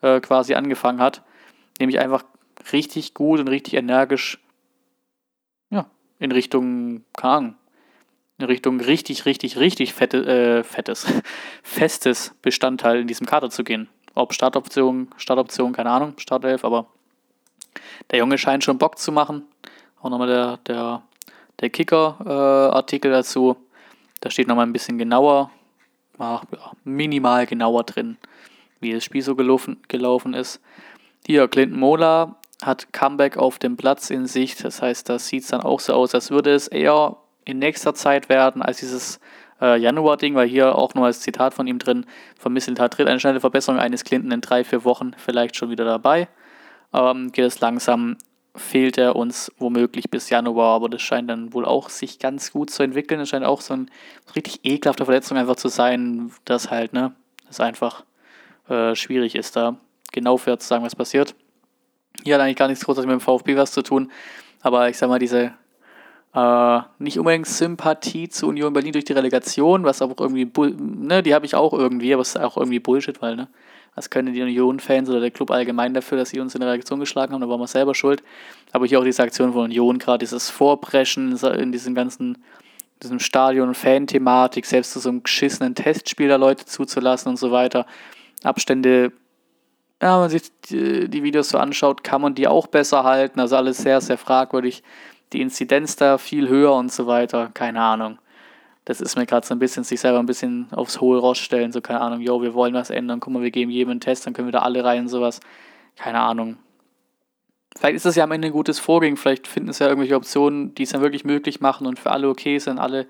äh, 0.03 0.21
quasi 0.21 0.55
angefangen 0.55 1.01
hat, 1.01 1.23
nämlich 1.81 1.99
einfach 1.99 2.23
richtig 2.73 3.13
gut 3.13 3.41
und 3.41 3.49
richtig 3.49 3.75
energisch 3.75 4.39
ja, 5.71 5.91
in 6.21 6.31
Richtung, 6.31 7.03
Ahnung, 7.21 7.57
in 8.39 8.45
Richtung 8.45 8.79
richtig, 8.79 9.27
richtig, 9.27 9.59
richtig 9.59 9.95
fette, 9.95 10.19
äh, 10.59 10.63
fettes, 10.63 11.09
festes 11.65 12.37
Bestandteil 12.41 13.01
in 13.01 13.09
diesem 13.09 13.27
Kader 13.27 13.51
zu 13.51 13.65
gehen. 13.65 13.89
Ob 14.15 14.35
Startoption, 14.35 15.09
Startoption, 15.17 15.73
keine 15.73 15.91
Ahnung, 15.91 16.15
Startelf, 16.19 16.65
aber 16.65 16.87
der 18.11 18.19
Junge 18.19 18.39
scheint 18.39 18.65
schon 18.65 18.79
Bock 18.79 18.99
zu 18.99 19.13
machen. 19.13 19.45
Auch 20.03 20.11
nochmal 20.11 20.29
der, 20.29 20.57
der, 20.67 21.03
der 21.61 21.71
Kicker-Artikel 21.71 23.11
äh, 23.11 23.15
dazu. 23.15 23.57
Da 24.21 24.31
steht 24.31 24.49
nochmal 24.49 24.67
ein 24.67 24.73
bisschen 24.73 24.99
genauer, 24.99 25.51
ja, 26.19 26.43
minimal 26.85 27.47
genauer 27.47 27.85
drin, 27.85 28.19
wie 28.81 28.93
das 28.93 29.05
Spiel 29.05 29.23
so 29.23 29.37
gelaufen, 29.37 29.81
gelaufen 29.89 30.35
ist. 30.35 30.61
Hier, 31.27 31.49
Clinton 31.49 31.79
Mola 31.79 32.37
hat 32.63 32.93
Comeback 32.93 33.37
auf 33.37 33.59
dem 33.59 33.77
Platz 33.77 34.11
in 34.11 34.27
Sicht. 34.27 34.65
Das 34.65 34.83
heißt, 34.83 35.09
da 35.09 35.19
sieht 35.19 35.51
dann 35.53 35.63
auch 35.63 35.81
so 35.81 35.95
aus, 35.95 36.15
als 36.15 36.31
würde 36.31 36.55
es 36.55 36.69
eher 36.69 37.17
in 37.45 37.59
nächster 37.59 37.95
Zeit 37.95 38.29
werden, 38.29 38.63
als 38.63 38.79
dieses 38.81 39.21
äh, 39.61 39.79
Januar-Ding, 39.79 40.35
weil 40.35 40.49
hier 40.49 40.77
auch 40.77 40.95
nur 40.95 41.07
als 41.07 41.21
Zitat 41.21 41.55
von 41.55 41.67
ihm 41.67 41.79
drin 41.79 42.07
vermisselt 42.39 42.81
hat, 42.81 42.95
tritt 42.95 43.09
eine 43.09 43.21
schnelle 43.21 43.41
Verbesserung 43.41 43.81
eines 43.81 44.05
Clinton 44.05 44.33
in 44.33 44.41
drei, 44.41 44.65
vier 44.65 44.85
Wochen 44.85 45.13
vielleicht 45.17 45.57
schon 45.57 45.71
wieder 45.71 45.85
dabei. 45.85 46.29
Ähm, 46.93 47.33
geht 47.33 47.45
es 47.45 47.61
langsam, 47.61 48.17
fehlt 48.55 48.99
er 48.99 49.17
uns 49.17 49.53
womöglich 49.59 50.11
bis 50.11 50.29
Januar, 50.31 50.75
aber 50.75 50.89
das 50.89 51.03
scheint 51.03 51.31
dann 51.31 51.53
wohl 51.53 51.65
auch 51.65 51.89
sich 51.89 52.19
ganz 52.19 52.53
gut 52.53 52.71
zu 52.71 52.83
entwickeln. 52.83 53.21
Es 53.21 53.29
scheint 53.29 53.45
auch 53.45 53.61
so 53.61 53.75
ein 53.75 53.91
richtig 54.35 54.61
ekelhafte 54.65 55.05
Verletzung 55.05 55.37
einfach 55.39 55.57
zu 55.57 55.69
sein, 55.69 56.33
dass 56.45 56.71
halt, 56.71 56.93
ne, 56.93 57.13
es 57.49 57.61
einfach 57.61 58.05
äh, 58.69 58.95
schwierig 58.95 59.35
ist, 59.35 59.57
da 59.57 59.77
genau 60.13 60.37
fair 60.37 60.59
zu 60.59 60.67
sagen, 60.67 60.85
was 60.85 60.97
passiert. 60.97 61.35
Hier 62.25 62.35
hat 62.35 62.43
eigentlich 62.43 62.57
gar 62.57 62.69
nichts 62.69 62.85
großartig 62.85 63.09
mit 63.09 63.21
dem 63.21 63.21
VfB 63.21 63.57
was 63.57 63.73
zu 63.73 63.83
tun, 63.83 64.11
aber 64.63 64.89
ich 64.89 64.99
sag 64.99 65.09
mal, 65.09 65.19
diese 65.19 65.53
Äh, 66.33 66.81
nicht 66.99 67.19
unbedingt 67.19 67.49
Sympathie 67.49 68.29
zu 68.29 68.47
Union 68.47 68.73
Berlin 68.73 68.93
durch 68.93 69.05
die 69.05 69.15
Relegation, 69.15 69.83
was 69.83 70.01
auch 70.01 70.15
irgendwie, 70.21 70.49
ne, 70.79 71.23
die 71.25 71.35
habe 71.35 71.45
ich 71.45 71.57
auch 71.57 71.73
irgendwie, 71.73 72.13
aber 72.13 72.23
es 72.23 72.37
ist 72.37 72.41
auch 72.41 72.57
irgendwie 72.57 72.79
Bullshit, 72.79 73.21
weil, 73.21 73.35
ne, 73.35 73.49
was 73.97 74.11
können 74.11 74.33
die 74.33 74.41
Union-Fans 74.41 75.09
oder 75.11 75.19
der 75.19 75.33
Club 75.33 75.51
allgemein 75.51 75.93
dafür, 75.93 76.19
dass 76.19 76.31
sie 76.31 76.39
uns 76.39 76.55
in 76.55 76.61
der 76.61 76.71
Reaktion 76.71 77.01
geschlagen 77.01 77.33
haben, 77.33 77.41
da 77.41 77.49
waren 77.49 77.59
wir 77.59 77.67
selber 77.67 77.97
schuld. 77.97 78.23
Aber 78.71 78.87
hier 78.87 79.01
auch 79.01 79.05
diese 79.05 79.25
Aktion 79.25 79.53
von 79.53 79.65
Union, 79.65 79.99
gerade 79.99 80.19
dieses 80.19 80.49
Vorpreschen 80.49 81.37
in 81.37 81.73
diesem 81.73 81.97
ganzen, 81.97 82.39
diesem 83.03 83.19
Stadion, 83.19 83.75
Fan-Thematik, 83.75 84.67
selbst 84.67 84.93
zu 84.93 85.01
so 85.01 85.09
einem 85.09 85.25
geschissenen 85.25 85.75
Testspiel 85.75 86.29
da 86.29 86.37
Leute 86.37 86.65
zuzulassen 86.65 87.31
und 87.31 87.37
so 87.37 87.51
weiter. 87.51 87.85
Abstände, 88.45 89.13
ja, 90.01 90.15
wenn 90.15 90.21
man 90.21 90.31
sich 90.31 90.45
die 90.71 91.23
Videos 91.25 91.49
so 91.49 91.59
anschaut, 91.59 92.05
kann 92.05 92.21
man 92.21 92.37
die 92.37 92.47
auch 92.47 92.69
besser 92.69 93.03
halten, 93.03 93.41
also 93.41 93.57
alles 93.57 93.79
sehr, 93.79 94.01
sehr 94.01 94.17
fragwürdig 94.17 94.85
die 95.33 95.41
Inzidenz 95.41 95.97
da 95.97 96.19
viel 96.19 96.49
höher 96.49 96.75
und 96.75 96.93
so 96.93 97.07
weiter. 97.07 97.51
Keine 97.55 97.81
Ahnung. 97.81 98.19
Das 98.85 99.01
ist 99.01 99.17
mir 99.17 99.27
gerade 99.27 99.47
so 99.47 99.55
ein 99.55 99.59
bisschen, 99.59 99.85
sich 99.85 100.01
selber 100.01 100.19
ein 100.19 100.27
bisschen 100.27 100.67
aufs 100.73 101.01
hohe 101.01 101.19
Ross 101.19 101.39
stellen. 101.39 101.71
So, 101.71 101.81
keine 101.81 102.01
Ahnung, 102.01 102.21
yo, 102.21 102.43
wir 102.43 102.55
wollen 102.55 102.75
was 102.75 102.91
ändern. 102.91 103.21
Guck 103.21 103.33
mal, 103.33 103.43
wir 103.43 103.51
geben 103.51 103.71
jedem 103.71 103.91
einen 103.91 104.01
Test, 104.01 104.27
dann 104.27 104.33
können 104.33 104.49
wir 104.49 104.53
da 104.53 104.61
alle 104.61 104.83
rein 104.83 105.03
und 105.03 105.09
sowas. 105.09 105.41
Keine 105.97 106.21
Ahnung. 106.21 106.57
Vielleicht 107.77 107.97
ist 107.97 108.07
das 108.07 108.17
ja 108.17 108.25
am 108.25 108.33
Ende 108.33 108.49
ein 108.49 108.53
gutes 108.53 108.81
Vorgehen. 108.81 109.17
Vielleicht 109.17 109.47
finden 109.47 109.69
es 109.69 109.79
ja 109.79 109.87
irgendwelche 109.87 110.17
Optionen, 110.17 110.75
die 110.75 110.83
es 110.83 110.91
dann 110.91 111.03
wirklich 111.03 111.25
möglich 111.25 111.61
machen 111.61 111.87
und 111.87 111.99
für 111.99 112.11
alle 112.11 112.29
okay 112.29 112.59
sind, 112.59 112.79
alle, 112.79 113.07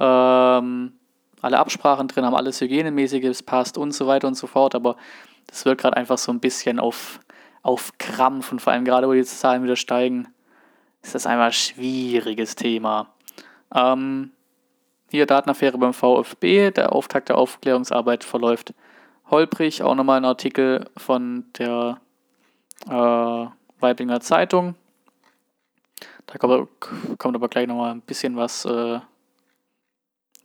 ähm, 0.00 0.94
alle 1.42 1.58
Absprachen 1.58 2.08
drin 2.08 2.24
haben, 2.24 2.34
alles 2.34 2.60
Hygienemäßiges 2.60 3.44
passt 3.44 3.78
und 3.78 3.92
so 3.92 4.06
weiter 4.06 4.26
und 4.26 4.34
so 4.34 4.46
fort. 4.48 4.74
Aber 4.74 4.96
das 5.46 5.64
wird 5.64 5.80
gerade 5.80 5.96
einfach 5.96 6.18
so 6.18 6.32
ein 6.32 6.40
bisschen 6.40 6.80
auf, 6.80 7.20
auf 7.62 7.92
Krampf 7.98 8.50
und 8.50 8.60
vor 8.60 8.72
allem 8.72 8.84
gerade, 8.84 9.06
wo 9.06 9.12
die 9.12 9.22
Zahlen 9.22 9.62
wieder 9.62 9.76
steigen 9.76 10.26
ist 11.02 11.14
das 11.14 11.26
einmal 11.26 11.46
ein 11.46 11.52
schwieriges 11.52 12.54
Thema. 12.56 13.12
Ähm, 13.74 14.32
hier 15.10 15.26
Datenaffäre 15.26 15.78
beim 15.78 15.92
VfB, 15.92 16.70
der 16.70 16.92
Auftakt 16.92 17.28
der 17.28 17.38
Aufklärungsarbeit 17.38 18.24
verläuft 18.24 18.74
holprig. 19.30 19.82
Auch 19.82 19.94
nochmal 19.94 20.18
ein 20.18 20.24
Artikel 20.24 20.88
von 20.96 21.44
der 21.58 22.00
äh, 22.86 23.46
Weiblinger 23.80 24.20
Zeitung. 24.20 24.74
Da 26.26 26.38
kommt, 26.38 27.34
aber 27.36 27.48
gleich 27.48 27.66
nochmal 27.66 27.92
ein 27.92 28.02
bisschen 28.02 28.36
was 28.36 28.64
äh, 28.64 29.00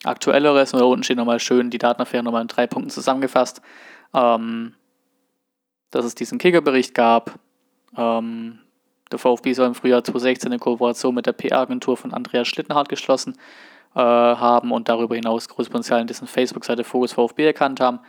Aktuelleres. 0.03 0.73
Und 0.73 0.79
da 0.79 0.85
unten 0.85 1.03
steht 1.03 1.17
nochmal 1.17 1.39
schön 1.39 1.69
die 1.69 1.77
Datenaffäre 1.77 2.23
nochmal 2.23 2.41
in 2.41 2.47
drei 2.47 2.65
Punkten 2.65 2.89
zusammengefasst. 2.89 3.61
Ähm, 4.13 4.73
dass 5.91 6.05
es 6.05 6.15
diesen 6.15 6.39
Kickerbericht 6.39 6.93
gab, 6.93 7.39
ähm, 7.95 8.59
der 9.15 9.19
VfB 9.19 9.53
soll 9.53 9.67
im 9.67 9.75
Frühjahr 9.75 10.03
2016 10.03 10.51
eine 10.51 10.59
Kooperation 10.59 11.15
mit 11.15 11.25
der 11.25 11.33
PR-Agentur 11.33 11.97
von 11.97 12.13
Andreas 12.13 12.47
Schlittenhardt 12.47 12.89
geschlossen 12.89 13.37
äh, 13.95 13.99
haben 13.99 14.71
und 14.71 14.89
darüber 14.89 15.15
hinaus 15.15 15.47
großes 15.47 15.69
Potenzial 15.69 16.01
in 16.01 16.07
dessen 16.07 16.27
Facebook-Seite 16.27 16.83
Fokus 16.83 17.13
VfB 17.13 17.45
erkannt 17.45 17.79
haben. 17.79 17.99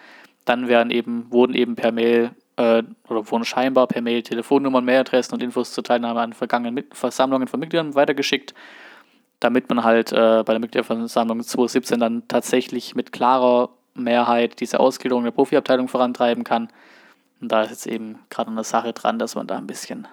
Dann 0.44 0.68
werden 0.68 0.90
eben, 0.90 1.26
wurden 1.30 1.54
eben 1.54 1.76
per 1.76 1.92
Mail 1.92 2.30
äh, 2.56 2.82
oder 3.08 3.30
wurden 3.30 3.44
scheinbar 3.44 3.86
per 3.86 4.02
Mail 4.02 4.22
Telefonnummern, 4.22 4.84
Mailadressen 4.84 5.34
und 5.34 5.42
Infos 5.42 5.72
zur 5.72 5.84
Teilnahme 5.84 6.20
an 6.20 6.32
vergangenen 6.32 6.84
Versammlungen 6.92 7.48
von 7.48 7.60
Mitgliedern 7.60 7.94
weitergeschickt, 7.94 8.54
damit 9.40 9.68
man 9.68 9.84
halt 9.84 10.12
äh, 10.12 10.42
bei 10.44 10.52
der 10.52 10.60
Mitgliederversammlung 10.60 11.40
2017 11.40 12.00
dann 12.00 12.28
tatsächlich 12.28 12.94
mit 12.94 13.12
klarer 13.12 13.70
Mehrheit 13.94 14.60
diese 14.60 14.80
Ausgliederung 14.80 15.24
der 15.24 15.30
Profiabteilung 15.30 15.88
vorantreiben 15.88 16.44
kann. 16.44 16.68
Und 17.40 17.52
da 17.52 17.62
ist 17.62 17.70
jetzt 17.70 17.86
eben 17.86 18.18
gerade 18.30 18.50
eine 18.50 18.64
Sache 18.64 18.92
dran, 18.92 19.18
dass 19.18 19.34
man 19.34 19.46
da 19.46 19.56
ein 19.56 19.66
bisschen 19.66 20.08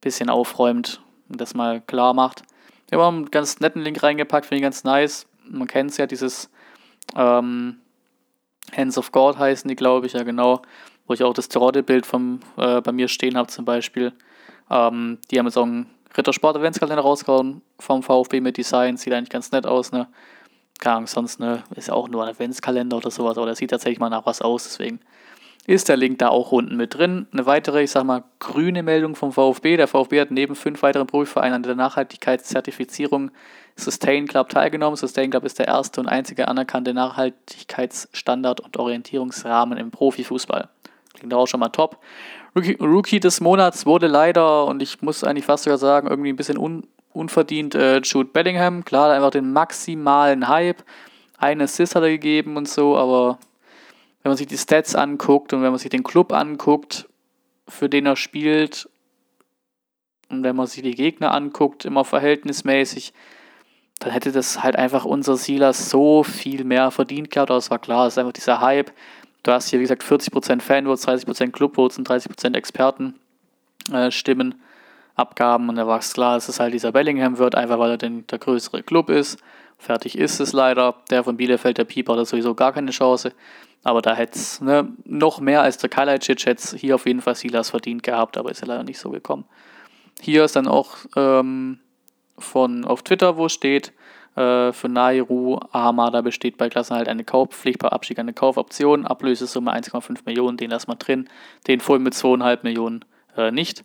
bisschen 0.00 0.30
aufräumt 0.30 1.00
und 1.28 1.40
das 1.40 1.54
mal 1.54 1.80
klar 1.80 2.14
macht. 2.14 2.42
Wir 2.88 2.98
haben 2.98 3.16
einen 3.16 3.30
ganz 3.30 3.60
netten 3.60 3.82
Link 3.82 4.02
reingepackt, 4.02 4.46
finde 4.46 4.56
ich 4.56 4.62
ganz 4.62 4.84
nice. 4.84 5.26
Man 5.44 5.68
kennt 5.68 5.90
es 5.90 5.96
ja, 5.96 6.06
dieses 6.06 6.50
ähm, 7.16 7.80
Hands 8.76 8.98
of 8.98 9.12
God 9.12 9.38
heißen 9.38 9.68
die, 9.68 9.76
glaube 9.76 10.06
ich, 10.06 10.12
ja 10.12 10.22
genau, 10.22 10.62
wo 11.06 11.14
ich 11.14 11.22
auch 11.22 11.34
das 11.34 11.48
Terodde-Bild 11.48 12.06
äh, 12.56 12.80
bei 12.80 12.92
mir 12.92 13.08
stehen 13.08 13.36
habe 13.36 13.48
zum 13.48 13.64
Beispiel. 13.64 14.12
Ähm, 14.70 15.18
die 15.30 15.38
haben 15.38 15.46
jetzt 15.46 15.56
auch 15.56 15.64
einen 15.64 15.90
Rittersport 16.16 16.56
Adventskalender 16.56 17.02
rausgehauen 17.02 17.62
vom 17.78 18.02
VfB 18.02 18.40
mit 18.40 18.56
Design, 18.56 18.96
sieht 18.96 19.12
eigentlich 19.12 19.30
ganz 19.30 19.52
nett 19.52 19.66
aus, 19.66 19.92
ne? 19.92 20.08
Keine 20.78 20.96
Ahnung, 20.96 21.06
sonst, 21.08 21.40
ne, 21.40 21.62
ist 21.76 21.88
ja 21.88 21.94
auch 21.94 22.08
nur 22.08 22.22
ein 22.22 22.30
Adventskalender 22.30 22.96
oder 22.96 23.10
sowas, 23.10 23.36
aber 23.36 23.46
der 23.46 23.54
sieht 23.54 23.70
tatsächlich 23.70 24.00
mal 24.00 24.08
nach 24.08 24.24
was 24.24 24.40
aus, 24.40 24.64
deswegen 24.64 25.00
ist 25.66 25.88
der 25.88 25.96
Link 25.96 26.18
da 26.18 26.28
auch 26.28 26.52
unten 26.52 26.76
mit 26.76 26.94
drin. 26.94 27.26
Eine 27.32 27.46
weitere, 27.46 27.82
ich 27.82 27.90
sag 27.90 28.04
mal, 28.04 28.24
grüne 28.38 28.82
Meldung 28.82 29.14
vom 29.14 29.32
VfB. 29.32 29.76
Der 29.76 29.88
VfB 29.88 30.20
hat 30.20 30.30
neben 30.30 30.54
fünf 30.54 30.82
weiteren 30.82 31.06
Profivereinen 31.06 31.54
an 31.54 31.62
der 31.62 31.74
Nachhaltigkeitszertifizierung 31.74 33.30
Sustain 33.76 34.26
Club 34.26 34.48
teilgenommen. 34.48 34.96
Sustain 34.96 35.30
Club 35.30 35.44
ist 35.44 35.58
der 35.58 35.68
erste 35.68 36.00
und 36.00 36.08
einzige 36.08 36.48
anerkannte 36.48 36.94
Nachhaltigkeitsstandard 36.94 38.60
und 38.60 38.76
Orientierungsrahmen 38.76 39.78
im 39.78 39.90
Profifußball. 39.90 40.68
Klingt 41.14 41.34
auch 41.34 41.46
schon 41.46 41.60
mal 41.60 41.68
top. 41.68 41.98
Rookie, 42.56 42.76
Rookie, 42.80 43.20
des 43.20 43.40
Monats 43.40 43.86
wurde 43.86 44.06
leider, 44.06 44.66
und 44.66 44.82
ich 44.82 45.02
muss 45.02 45.22
eigentlich 45.22 45.44
fast 45.44 45.64
sogar 45.64 45.78
sagen, 45.78 46.08
irgendwie 46.08 46.30
ein 46.30 46.36
bisschen 46.36 46.58
un, 46.58 46.84
unverdient 47.12 47.74
äh, 47.74 47.98
Jude 47.98 48.30
Bellingham. 48.32 48.84
Klar, 48.84 49.12
einfach 49.12 49.30
den 49.30 49.52
maximalen 49.52 50.48
Hype. 50.48 50.82
Eine 51.38 51.64
Assist 51.64 51.94
hat 51.94 52.02
er 52.02 52.10
gegeben 52.10 52.56
und 52.56 52.68
so, 52.68 52.96
aber 52.96 53.38
wenn 54.22 54.30
man 54.30 54.36
sich 54.36 54.46
die 54.46 54.58
Stats 54.58 54.94
anguckt 54.94 55.52
und 55.52 55.62
wenn 55.62 55.70
man 55.70 55.78
sich 55.78 55.90
den 55.90 56.02
Club 56.02 56.32
anguckt, 56.32 57.08
für 57.68 57.88
den 57.88 58.06
er 58.06 58.16
spielt, 58.16 58.88
und 60.30 60.44
wenn 60.44 60.56
man 60.56 60.66
sich 60.66 60.82
die 60.82 60.94
Gegner 60.94 61.34
anguckt, 61.34 61.84
immer 61.84 62.04
verhältnismäßig, 62.04 63.12
dann 63.98 64.12
hätte 64.12 64.32
das 64.32 64.62
halt 64.62 64.76
einfach 64.76 65.04
unser 65.04 65.36
Silas 65.36 65.90
so 65.90 66.22
viel 66.22 66.64
mehr 66.64 66.90
verdient 66.90 67.30
gehabt. 67.30 67.50
Aber 67.50 67.58
es 67.58 67.70
war 67.70 67.78
klar, 67.78 68.06
es 68.06 68.14
ist 68.14 68.18
einfach 68.18 68.32
dieser 68.32 68.60
Hype. 68.60 68.92
Du 69.42 69.52
hast 69.52 69.68
hier, 69.68 69.78
wie 69.80 69.84
gesagt, 69.84 70.04
40% 70.04 70.60
Fanvotes, 70.60 71.06
30% 71.06 71.50
Clubvotes 71.50 71.98
und 71.98 72.08
30% 72.08 72.54
Expertenstimmen, 72.56 74.52
äh, 74.52 74.56
Abgaben. 75.16 75.68
Und 75.68 75.76
da 75.76 75.86
war 75.86 75.98
es 75.98 76.14
klar, 76.14 76.34
dass 76.34 76.48
es 76.48 76.60
halt 76.60 76.72
dieser 76.72 76.92
Bellingham 76.92 77.38
wird, 77.38 77.56
einfach 77.56 77.78
weil 77.78 77.90
er 77.90 77.98
den, 77.98 78.26
der 78.28 78.38
größere 78.38 78.82
Club 78.82 79.10
ist. 79.10 79.38
Fertig 79.80 80.18
ist 80.18 80.40
es 80.40 80.52
leider. 80.52 80.94
Der 81.08 81.24
von 81.24 81.38
Bielefeld, 81.38 81.78
der 81.78 81.84
Pieper, 81.84 82.14
hat 82.14 82.26
sowieso 82.26 82.54
gar 82.54 82.72
keine 82.72 82.90
Chance. 82.90 83.32
Aber 83.82 84.02
da 84.02 84.14
hätte 84.14 84.38
es 84.38 84.60
ne, 84.60 84.92
noch 85.04 85.40
mehr 85.40 85.62
als 85.62 85.78
der 85.78 85.88
Kalajdzic 85.88 86.44
hätte 86.44 86.76
hier 86.76 86.94
auf 86.94 87.06
jeden 87.06 87.22
Fall 87.22 87.34
Silas 87.34 87.70
verdient 87.70 88.02
gehabt, 88.02 88.36
aber 88.36 88.50
ist 88.50 88.60
ja 88.60 88.66
leider 88.66 88.84
nicht 88.84 88.98
so 88.98 89.10
gekommen. 89.10 89.46
Hier 90.20 90.44
ist 90.44 90.54
dann 90.54 90.68
auch 90.68 90.96
ähm, 91.16 91.78
von 92.38 92.84
auf 92.84 93.02
Twitter, 93.02 93.38
wo 93.38 93.48
steht, 93.48 93.94
äh, 94.36 94.70
für 94.72 94.90
Nairu 94.90 95.58
Ahamada 95.72 96.20
besteht 96.20 96.58
bei 96.58 96.68
Klassenhalt 96.68 97.08
eine 97.08 97.24
Kaufpflicht, 97.24 97.78
bei 97.78 97.88
Abstieg 97.88 98.18
eine 98.18 98.34
Kaufoption, 98.34 99.06
Ablösesumme 99.06 99.74
1,5 99.74 100.18
Millionen, 100.26 100.58
den 100.58 100.70
lassen 100.70 100.88
wir 100.88 100.96
drin, 100.96 101.30
den 101.66 101.80
voll 101.80 102.00
mit 102.00 102.12
2,5 102.12 102.58
Millionen 102.64 103.06
äh, 103.34 103.50
nicht. 103.50 103.84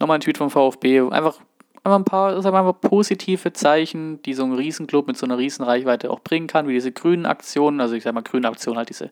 Nochmal 0.00 0.16
ein 0.16 0.20
Tweet 0.22 0.38
vom 0.38 0.48
VfB, 0.48 1.00
einfach 1.00 1.38
einfach 1.84 1.98
ein 1.98 2.04
paar 2.04 2.42
sagen 2.42 2.56
wir 2.56 2.62
mal, 2.62 2.72
positive 2.72 3.52
Zeichen, 3.52 4.20
die 4.22 4.34
so 4.34 4.44
ein 4.44 4.54
Riesenclub 4.54 5.06
mit 5.06 5.16
so 5.16 5.26
einer 5.26 5.38
Riesenreichweite 5.38 6.10
auch 6.10 6.20
bringen 6.20 6.46
kann, 6.46 6.66
wie 6.66 6.72
diese 6.72 6.92
grünen 6.92 7.26
Aktionen, 7.26 7.80
also 7.80 7.94
ich 7.94 8.02
sage 8.02 8.14
mal 8.14 8.22
grüne 8.22 8.48
Aktionen, 8.48 8.78
halt 8.78 8.88
diese 8.88 9.10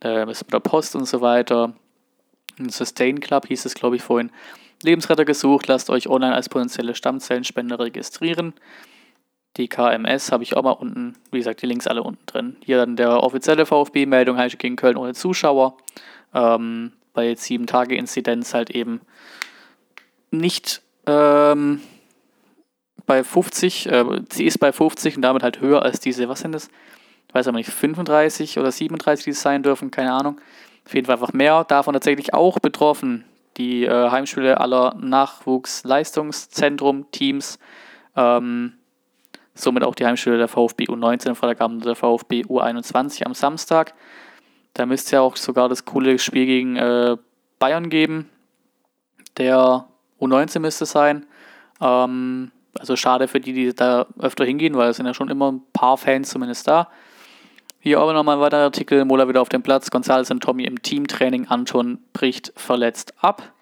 äh, 0.00 0.24
mit 0.24 0.52
der 0.52 0.60
Post 0.60 0.94
und 0.94 1.06
so 1.06 1.20
weiter. 1.20 1.74
Ein 2.58 2.70
Sustain 2.70 3.20
Club 3.20 3.46
hieß 3.46 3.64
es, 3.64 3.74
glaube 3.74 3.96
ich, 3.96 4.02
vorhin. 4.02 4.30
Lebensretter 4.82 5.24
gesucht, 5.24 5.66
lasst 5.66 5.90
euch 5.90 6.08
online 6.08 6.34
als 6.34 6.48
potenzielle 6.48 6.94
Stammzellenspender 6.94 7.80
registrieren. 7.80 8.54
Die 9.56 9.68
KMS 9.68 10.30
habe 10.30 10.44
ich 10.44 10.56
auch 10.56 10.62
mal 10.62 10.70
unten, 10.70 11.16
wie 11.32 11.38
gesagt, 11.38 11.62
die 11.62 11.66
Links 11.66 11.88
alle 11.88 12.04
unten 12.04 12.24
drin. 12.26 12.56
Hier 12.64 12.76
dann 12.76 12.94
der 12.94 13.24
offizielle 13.24 13.66
VfB-Meldung, 13.66 14.36
Heimspiel 14.36 14.58
gegen 14.58 14.76
Köln 14.76 14.96
ohne 14.96 15.14
Zuschauer. 15.14 15.76
Ähm, 16.32 16.92
bei 17.12 17.26
jetzt 17.26 17.42
7 17.44 17.66
Tage 17.66 17.96
Inzidenz 17.96 18.54
halt 18.54 18.70
eben 18.70 19.00
nicht 20.30 20.82
ähm, 21.08 21.80
bei 23.06 23.24
50, 23.24 23.90
äh, 23.90 24.04
sie 24.30 24.44
ist 24.44 24.58
bei 24.58 24.70
50 24.72 25.16
und 25.16 25.22
damit 25.22 25.42
halt 25.42 25.60
höher 25.60 25.82
als 25.82 25.98
diese, 26.00 26.28
was 26.28 26.40
sind 26.40 26.52
das? 26.52 26.68
Ich 27.28 27.34
weiß 27.34 27.48
aber 27.48 27.56
nicht, 27.58 27.70
35 27.70 28.58
oder 28.58 28.70
37, 28.70 29.24
die 29.24 29.30
es 29.30 29.40
sein 29.42 29.62
dürfen, 29.62 29.90
keine 29.90 30.12
Ahnung. 30.12 30.38
Auf 30.86 30.94
jeden 30.94 31.06
Fall 31.06 31.16
einfach 31.16 31.32
mehr. 31.32 31.64
Davon 31.64 31.94
tatsächlich 31.94 32.34
auch 32.34 32.58
betroffen 32.58 33.24
die 33.56 33.84
äh, 33.84 34.10
Heimspiele 34.10 34.60
aller 34.60 34.94
Nachwuchsleistungszentrum-Teams. 35.00 37.58
Ähm, 38.16 38.74
somit 39.54 39.84
auch 39.84 39.94
die 39.94 40.04
Heimspiele 40.06 40.38
der 40.38 40.48
VfB 40.48 40.84
U19 40.84 41.34
Freitagabend 41.34 41.84
der 41.84 41.96
VfB 41.96 42.44
U21 42.44 43.24
am 43.24 43.34
Samstag. 43.34 43.92
Da 44.74 44.86
müsste 44.86 45.06
es 45.06 45.10
ja 45.10 45.20
auch 45.20 45.36
sogar 45.36 45.68
das 45.68 45.84
coole 45.84 46.18
Spiel 46.18 46.46
gegen 46.46 46.76
äh, 46.76 47.18
Bayern 47.58 47.90
geben. 47.90 48.30
Der 49.36 49.86
U19 50.20 50.60
müsste 50.60 50.84
es 50.84 50.90
sein. 50.90 51.26
Ähm, 51.80 52.50
also 52.78 52.96
schade 52.96 53.28
für 53.28 53.40
die, 53.40 53.52
die 53.52 53.74
da 53.74 54.06
öfter 54.18 54.44
hingehen, 54.44 54.76
weil 54.76 54.90
es 54.90 54.96
sind 54.96 55.06
ja 55.06 55.14
schon 55.14 55.28
immer 55.28 55.52
ein 55.52 55.62
paar 55.72 55.96
Fans 55.96 56.30
zumindest 56.30 56.68
da. 56.68 56.88
Hier 57.80 58.00
aber 58.00 58.12
nochmal 58.12 58.36
ein 58.36 58.40
weiterer 58.40 58.64
Artikel. 58.64 59.04
Mola 59.04 59.28
wieder 59.28 59.40
auf 59.40 59.48
dem 59.48 59.62
Platz. 59.62 59.88
González 59.88 60.30
und 60.30 60.42
Tommy 60.42 60.64
im 60.64 60.82
Teamtraining. 60.82 61.46
Anton 61.46 61.98
bricht 62.12 62.52
verletzt 62.56 63.14
ab. 63.20 63.52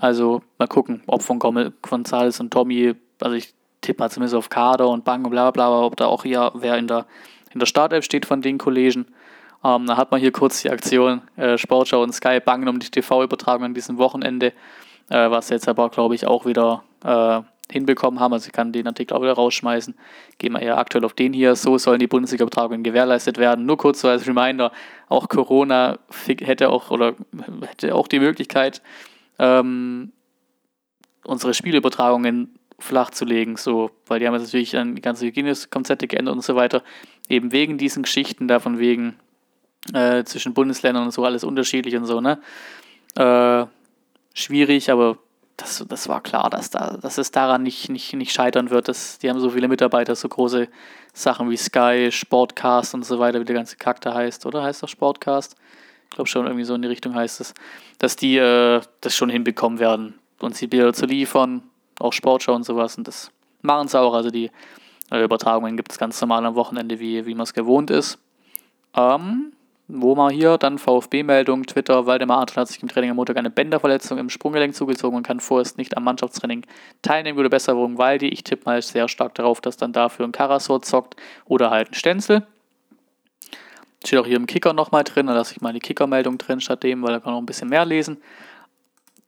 Also 0.00 0.42
mal 0.58 0.68
gucken, 0.68 1.02
ob 1.06 1.22
von 1.22 1.38
González 1.38 2.40
und 2.40 2.52
Tommy, 2.52 2.94
also 3.20 3.36
ich 3.36 3.52
tippe 3.80 4.02
mal 4.02 4.10
zumindest 4.10 4.34
auf 4.34 4.48
Kader 4.48 4.88
und 4.88 5.04
Bank 5.04 5.24
und 5.24 5.30
bla 5.30 5.50
bla 5.50 5.68
bla, 5.68 5.82
ob 5.82 5.96
da 5.96 6.06
auch 6.06 6.22
hier 6.22 6.52
wer 6.54 6.78
in 6.78 6.86
der, 6.86 7.06
in 7.52 7.58
der 7.58 7.66
Startelf 7.66 8.04
steht 8.04 8.26
von 8.26 8.42
den 8.42 8.58
Kollegen. 8.58 9.06
Ähm, 9.62 9.86
da 9.86 9.96
hat 9.96 10.10
man 10.10 10.20
hier 10.20 10.32
kurz 10.32 10.62
die 10.62 10.70
Aktion 10.70 11.22
äh, 11.36 11.58
Sportschau 11.58 12.02
und 12.02 12.14
Sky 12.14 12.40
bangen 12.40 12.68
um 12.68 12.78
die 12.78 12.90
TV-Übertragung 12.90 13.64
an 13.64 13.74
diesem 13.74 13.98
Wochenende, 13.98 14.52
äh, 15.10 15.30
was 15.30 15.50
jetzt 15.50 15.68
aber, 15.68 15.90
glaube 15.90 16.14
ich, 16.14 16.26
auch 16.26 16.46
wieder 16.46 16.82
äh, 17.04 17.42
hinbekommen 17.70 18.20
haben. 18.20 18.32
Also 18.32 18.46
ich 18.46 18.52
kann 18.52 18.72
den 18.72 18.86
Artikel 18.86 19.16
auch 19.16 19.22
wieder 19.22 19.34
rausschmeißen. 19.34 19.94
Gehen 20.38 20.52
wir 20.52 20.62
eher 20.62 20.78
aktuell 20.78 21.04
auf 21.04 21.12
den 21.12 21.32
hier. 21.32 21.54
So 21.54 21.78
sollen 21.78 22.00
die 22.00 22.06
Bundesliga-Übertragungen 22.06 22.82
gewährleistet 22.82 23.38
werden. 23.38 23.66
Nur 23.66 23.76
kurz 23.76 24.00
so 24.00 24.08
als 24.08 24.26
Reminder, 24.26 24.72
auch 25.08 25.28
Corona 25.28 25.98
hätte 26.26 26.70
auch 26.70 26.90
oder 26.90 27.14
hätte 27.68 27.94
auch 27.94 28.08
die 28.08 28.20
Möglichkeit, 28.20 28.82
ähm, 29.38 30.12
unsere 31.24 31.54
Spielübertragungen 31.54 32.58
flach 32.78 33.10
zu 33.10 33.26
legen, 33.26 33.56
so, 33.56 33.90
weil 34.06 34.20
die 34.20 34.26
haben 34.26 34.34
jetzt 34.34 34.44
natürlich 34.44 34.70
dann 34.70 34.94
die 34.94 35.02
ganze 35.02 35.26
Hygienekonzepte 35.26 36.06
geändert 36.06 36.34
und 36.34 36.42
so 36.42 36.56
weiter. 36.56 36.82
Eben 37.28 37.52
wegen 37.52 37.76
diesen 37.76 38.02
Geschichten, 38.02 38.48
davon 38.48 38.78
wegen 38.78 39.16
äh, 39.92 40.24
zwischen 40.24 40.54
Bundesländern 40.54 41.04
und 41.04 41.10
so 41.12 41.24
alles 41.24 41.44
unterschiedlich 41.44 41.94
und 41.96 42.06
so, 42.06 42.20
ne? 42.20 42.40
Äh, 43.16 43.66
schwierig, 44.34 44.90
aber 44.90 45.18
das, 45.56 45.84
das 45.88 46.08
war 46.08 46.22
klar, 46.22 46.50
dass, 46.50 46.70
da, 46.70 46.96
dass 47.00 47.18
es 47.18 47.30
daran 47.30 47.62
nicht, 47.62 47.88
nicht, 47.88 48.12
nicht 48.14 48.32
scheitern 48.32 48.70
wird. 48.70 48.88
Dass, 48.88 49.18
die 49.18 49.28
haben 49.28 49.40
so 49.40 49.50
viele 49.50 49.68
Mitarbeiter, 49.68 50.14
so 50.14 50.28
große 50.28 50.68
Sachen 51.12 51.50
wie 51.50 51.56
Sky, 51.56 52.10
Sportcast 52.10 52.94
und 52.94 53.04
so 53.04 53.18
weiter, 53.18 53.40
wie 53.40 53.44
der 53.44 53.56
ganze 53.56 53.76
Charakter 53.76 54.14
heißt, 54.14 54.46
oder? 54.46 54.62
Heißt 54.62 54.82
das 54.82 54.90
Sportcast? 54.90 55.56
Ich 56.04 56.10
glaube 56.16 56.28
schon, 56.28 56.46
irgendwie 56.46 56.64
so 56.64 56.74
in 56.74 56.82
die 56.82 56.88
Richtung 56.88 57.14
heißt 57.14 57.40
es. 57.40 57.54
Dass 57.98 58.16
die 58.16 58.36
äh, 58.36 58.80
das 59.00 59.14
schon 59.14 59.28
hinbekommen 59.28 59.78
werden, 59.78 60.18
uns 60.40 60.58
die 60.58 60.66
Bilder 60.66 60.92
zu 60.92 61.06
liefern, 61.06 61.62
auch 61.98 62.12
Sportschau 62.12 62.54
und 62.54 62.64
sowas. 62.64 62.96
Und 62.96 63.06
das 63.06 63.30
machen 63.62 63.88
sie 63.88 64.00
auch. 64.00 64.14
Also 64.14 64.30
die 64.30 64.50
äh, 65.10 65.22
Übertragungen 65.22 65.76
gibt 65.76 65.92
es 65.92 65.98
ganz 65.98 66.20
normal 66.20 66.44
am 66.46 66.54
Wochenende, 66.54 66.98
wie, 66.98 67.26
wie 67.26 67.34
man 67.34 67.44
es 67.44 67.52
gewohnt 67.52 67.90
ist. 67.90 68.18
Ähm, 68.94 69.52
wo 69.92 70.14
man 70.14 70.32
hier 70.32 70.58
dann 70.58 70.78
VfB-Meldung, 70.78 71.64
Twitter, 71.64 72.06
Waldemar 72.06 72.40
Adler 72.40 72.62
hat 72.62 72.68
sich 72.68 72.82
im 72.82 72.88
Training 72.88 73.10
am 73.10 73.16
Montag 73.16 73.36
eine 73.36 73.50
Bänderverletzung 73.50 74.18
im 74.18 74.30
Sprunggelenk 74.30 74.74
zugezogen 74.74 75.16
und 75.16 75.26
kann 75.26 75.40
vorerst 75.40 75.78
nicht 75.78 75.96
am 75.96 76.04
Mannschaftstraining 76.04 76.64
teilnehmen. 77.02 77.36
Gute 77.36 77.50
Besserung, 77.50 77.98
Waldi. 77.98 78.28
Ich 78.28 78.44
tippe 78.44 78.64
mal 78.66 78.80
sehr 78.82 79.08
stark 79.08 79.34
darauf, 79.34 79.60
dass 79.60 79.76
dann 79.76 79.92
dafür 79.92 80.26
ein 80.26 80.32
Karasor 80.32 80.82
zockt 80.82 81.16
oder 81.46 81.70
halt 81.70 81.90
ein 81.90 81.94
Stenzel. 81.94 82.46
Steht 84.04 84.18
auch 84.18 84.26
hier 84.26 84.36
im 84.36 84.46
Kicker 84.46 84.72
nochmal 84.72 85.04
drin, 85.04 85.26
da 85.26 85.34
lasse 85.34 85.52
ich 85.52 85.60
mal 85.60 85.72
die 85.72 85.80
Kicker-Meldung 85.80 86.38
drin 86.38 86.60
statt 86.60 86.82
dem, 86.82 87.02
weil 87.02 87.12
da 87.12 87.20
kann 87.20 87.32
man 87.32 87.34
noch 87.34 87.42
ein 87.42 87.46
bisschen 87.46 87.68
mehr 87.68 87.84
lesen. 87.84 88.18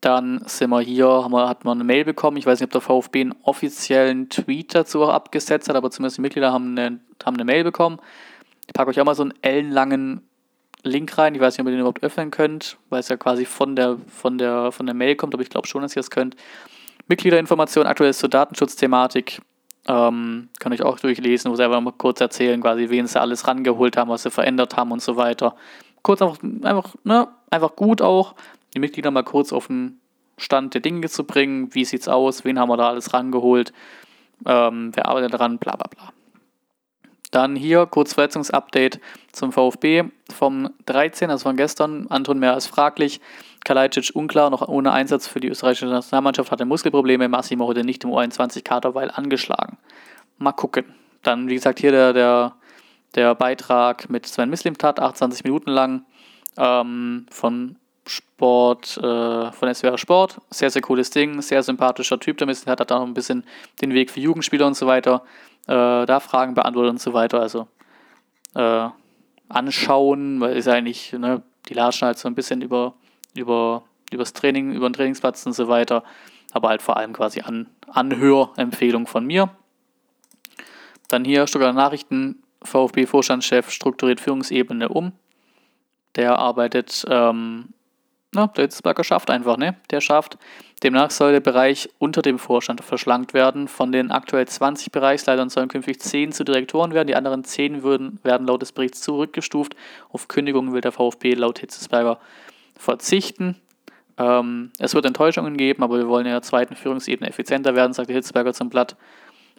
Dann 0.00 0.42
sind 0.46 0.70
wir 0.70 0.80
hier, 0.80 1.06
haben 1.06 1.32
wir, 1.32 1.48
hat 1.48 1.64
man 1.64 1.78
eine 1.78 1.84
Mail 1.84 2.04
bekommen. 2.04 2.36
Ich 2.36 2.46
weiß 2.46 2.58
nicht, 2.58 2.66
ob 2.66 2.72
der 2.72 2.80
VfB 2.80 3.20
einen 3.20 3.34
offiziellen 3.42 4.28
Tweet 4.30 4.74
dazu 4.74 5.02
auch 5.02 5.10
abgesetzt 5.10 5.68
hat, 5.68 5.76
aber 5.76 5.90
zumindest 5.90 6.16
die 6.16 6.22
Mitglieder 6.22 6.52
haben 6.52 6.76
eine, 6.76 7.00
haben 7.24 7.34
eine 7.34 7.44
Mail 7.44 7.64
bekommen. 7.64 7.98
Ich 8.66 8.72
packe 8.72 8.90
euch 8.90 9.00
auch 9.00 9.04
mal 9.04 9.14
so 9.14 9.22
einen 9.22 9.34
ellenlangen 9.42 10.22
Link 10.82 11.16
rein. 11.18 11.34
Ich 11.34 11.40
weiß 11.40 11.54
nicht, 11.54 11.60
ob 11.60 11.66
ihr 11.68 11.72
den 11.72 11.80
überhaupt 11.80 12.02
öffnen 12.02 12.30
könnt, 12.30 12.78
weil 12.90 13.00
es 13.00 13.08
ja 13.08 13.16
quasi 13.16 13.44
von 13.44 13.76
der, 13.76 13.98
von 14.08 14.38
der, 14.38 14.72
von 14.72 14.86
der 14.86 14.94
Mail 14.94 15.16
kommt, 15.16 15.34
aber 15.34 15.42
ich 15.42 15.50
glaube 15.50 15.68
schon, 15.68 15.82
dass 15.82 15.96
ihr 15.96 16.00
es 16.00 16.10
könnt. 16.10 16.36
Mitgliederinformation, 17.08 17.86
aktuell 17.86 18.14
zur 18.14 18.28
Datenschutzthematik. 18.28 19.40
Ähm, 19.88 20.48
kann 20.60 20.72
ich 20.72 20.82
auch 20.82 20.98
durchlesen, 21.00 21.50
wo 21.50 21.56
sie 21.56 21.64
einfach 21.64 21.80
mal 21.80 21.92
kurz 21.92 22.20
erzählen, 22.20 22.60
quasi, 22.60 22.88
wen 22.88 23.06
sie 23.06 23.20
alles 23.20 23.48
rangeholt 23.48 23.96
haben, 23.96 24.10
was 24.10 24.22
sie 24.22 24.30
verändert 24.30 24.76
haben 24.76 24.92
und 24.92 25.02
so 25.02 25.16
weiter. 25.16 25.56
Kurz 26.02 26.22
einfach, 26.22 26.38
einfach, 26.62 26.94
ne, 27.02 27.28
einfach 27.50 27.74
gut 27.74 28.00
auch, 28.00 28.34
die 28.74 28.78
Mitglieder 28.78 29.10
mal 29.10 29.24
kurz 29.24 29.52
auf 29.52 29.66
den 29.66 30.00
Stand 30.38 30.74
der 30.74 30.80
Dinge 30.80 31.08
zu 31.08 31.24
bringen. 31.24 31.74
Wie 31.74 31.84
sieht's 31.84 32.08
aus? 32.08 32.44
Wen 32.44 32.58
haben 32.58 32.68
wir 32.68 32.76
da 32.76 32.88
alles 32.88 33.12
rangeholt? 33.12 33.72
Ähm, 34.46 34.92
wer 34.94 35.06
arbeitet 35.06 35.34
daran? 35.34 35.58
Bla 35.58 35.76
bla 35.76 35.86
bla. 35.88 36.12
Dann 37.32 37.56
hier 37.56 37.86
kurz 37.86 38.12
Verletzungsupdate 38.12 39.00
zum 39.32 39.52
VfB 39.52 40.04
vom 40.30 40.70
13, 40.86 41.30
also 41.30 41.44
von 41.44 41.56
gestern. 41.56 42.06
Anton 42.08 42.38
mehr 42.38 42.52
als 42.52 42.66
fraglich. 42.66 43.20
Kalajdzic 43.64 44.10
unklar, 44.14 44.50
noch 44.50 44.68
ohne 44.68 44.92
Einsatz 44.92 45.26
für 45.26 45.40
die 45.40 45.48
österreichische 45.48 45.86
Nationalmannschaft, 45.86 46.50
hatte 46.50 46.66
Muskelprobleme. 46.66 47.28
Massimo 47.28 47.66
heute 47.66 47.84
nicht 47.84 48.04
im 48.04 48.10
U21-Kader, 48.10 48.94
weil 48.94 49.10
angeschlagen. 49.10 49.78
Mal 50.36 50.52
gucken. 50.52 50.84
Dann, 51.22 51.48
wie 51.48 51.54
gesagt, 51.54 51.80
hier 51.80 51.90
der, 51.90 52.12
der, 52.12 52.52
der 53.14 53.34
Beitrag 53.34 54.10
mit 54.10 54.26
Sven 54.26 54.50
Mislimtat, 54.50 55.00
28 55.00 55.42
Minuten 55.44 55.70
lang, 55.70 56.04
ähm, 56.58 57.24
von 57.30 57.76
Sport, 58.06 58.96
äh, 58.98 59.52
von 59.52 59.74
SWR 59.74 59.98
Sport. 59.98 60.40
Sehr, 60.50 60.70
sehr 60.70 60.82
cooles 60.82 61.10
Ding, 61.10 61.40
sehr 61.42 61.62
sympathischer 61.62 62.18
Typ. 62.18 62.38
Damit 62.38 62.66
hat 62.66 62.90
da 62.90 62.98
noch 62.98 63.06
ein 63.06 63.14
bisschen 63.14 63.44
den 63.80 63.94
Weg 63.94 64.10
für 64.10 64.20
Jugendspieler 64.20 64.66
und 64.66 64.74
so 64.74 64.86
weiter 64.86 65.22
äh, 65.66 66.06
da 66.06 66.20
Fragen 66.20 66.54
beantwortet 66.54 66.90
und 66.90 67.00
so 67.00 67.12
weiter. 67.12 67.40
Also 67.40 67.68
äh, 68.54 68.88
anschauen, 69.48 70.40
weil 70.40 70.56
ist 70.56 70.68
eigentlich, 70.68 71.12
ne, 71.12 71.42
die 71.68 71.74
latschen 71.74 72.06
halt 72.06 72.18
so 72.18 72.28
ein 72.28 72.34
bisschen 72.34 72.62
über, 72.62 72.94
über, 73.34 73.84
übers 74.10 74.32
Training, 74.32 74.72
über 74.72 74.88
den 74.88 74.94
Trainingsplatz 74.94 75.46
und 75.46 75.52
so 75.52 75.68
weiter. 75.68 76.02
Aber 76.52 76.68
halt 76.68 76.82
vor 76.82 76.96
allem 76.96 77.12
quasi 77.12 77.40
an 77.40 77.68
Anhörempfehlung 77.88 79.06
von 79.06 79.24
mir. 79.24 79.50
Dann 81.08 81.24
hier 81.24 81.46
Stuttgarter 81.46 81.74
Nachrichten, 81.74 82.42
VfB-Vorstandschef 82.62 83.70
strukturiert 83.70 84.20
Führungsebene 84.20 84.88
um. 84.88 85.12
Der 86.14 86.38
arbeitet 86.38 87.06
ähm, 87.08 87.70
na, 88.34 88.46
der 88.46 88.64
Hitzberger 88.64 89.04
schafft 89.04 89.30
einfach, 89.30 89.56
ne? 89.58 89.76
Der 89.90 90.00
schafft. 90.00 90.38
Demnach 90.82 91.10
soll 91.10 91.32
der 91.32 91.40
Bereich 91.40 91.90
unter 91.98 92.22
dem 92.22 92.38
Vorstand 92.38 92.82
verschlankt 92.82 93.34
werden. 93.34 93.68
Von 93.68 93.92
den 93.92 94.10
aktuell 94.10 94.48
20 94.48 94.90
Bereichsleitern 94.90 95.50
sollen 95.50 95.68
künftig 95.68 96.00
10 96.00 96.32
zu 96.32 96.42
Direktoren 96.42 96.94
werden. 96.94 97.06
Die 97.06 97.14
anderen 97.14 97.44
10 97.44 97.82
würden, 97.82 98.18
werden 98.22 98.46
laut 98.46 98.62
des 98.62 98.72
Berichts 98.72 99.02
zurückgestuft. 99.02 99.76
Auf 100.08 100.28
Kündigungen 100.28 100.72
will 100.72 100.80
der 100.80 100.92
VfB 100.92 101.34
laut 101.34 101.58
Hitzesberger 101.58 102.18
verzichten. 102.76 103.56
Ähm, 104.16 104.72
es 104.78 104.94
wird 104.94 105.04
Enttäuschungen 105.04 105.56
geben, 105.56 105.82
aber 105.82 105.98
wir 105.98 106.08
wollen 106.08 106.26
in 106.26 106.32
der 106.32 106.42
zweiten 106.42 106.74
Führungsebene 106.74 107.28
effizienter 107.28 107.76
werden, 107.76 107.92
sagte 107.92 108.14
Hitzberger 108.14 108.54
zum 108.54 108.70
Blatt. 108.70 108.96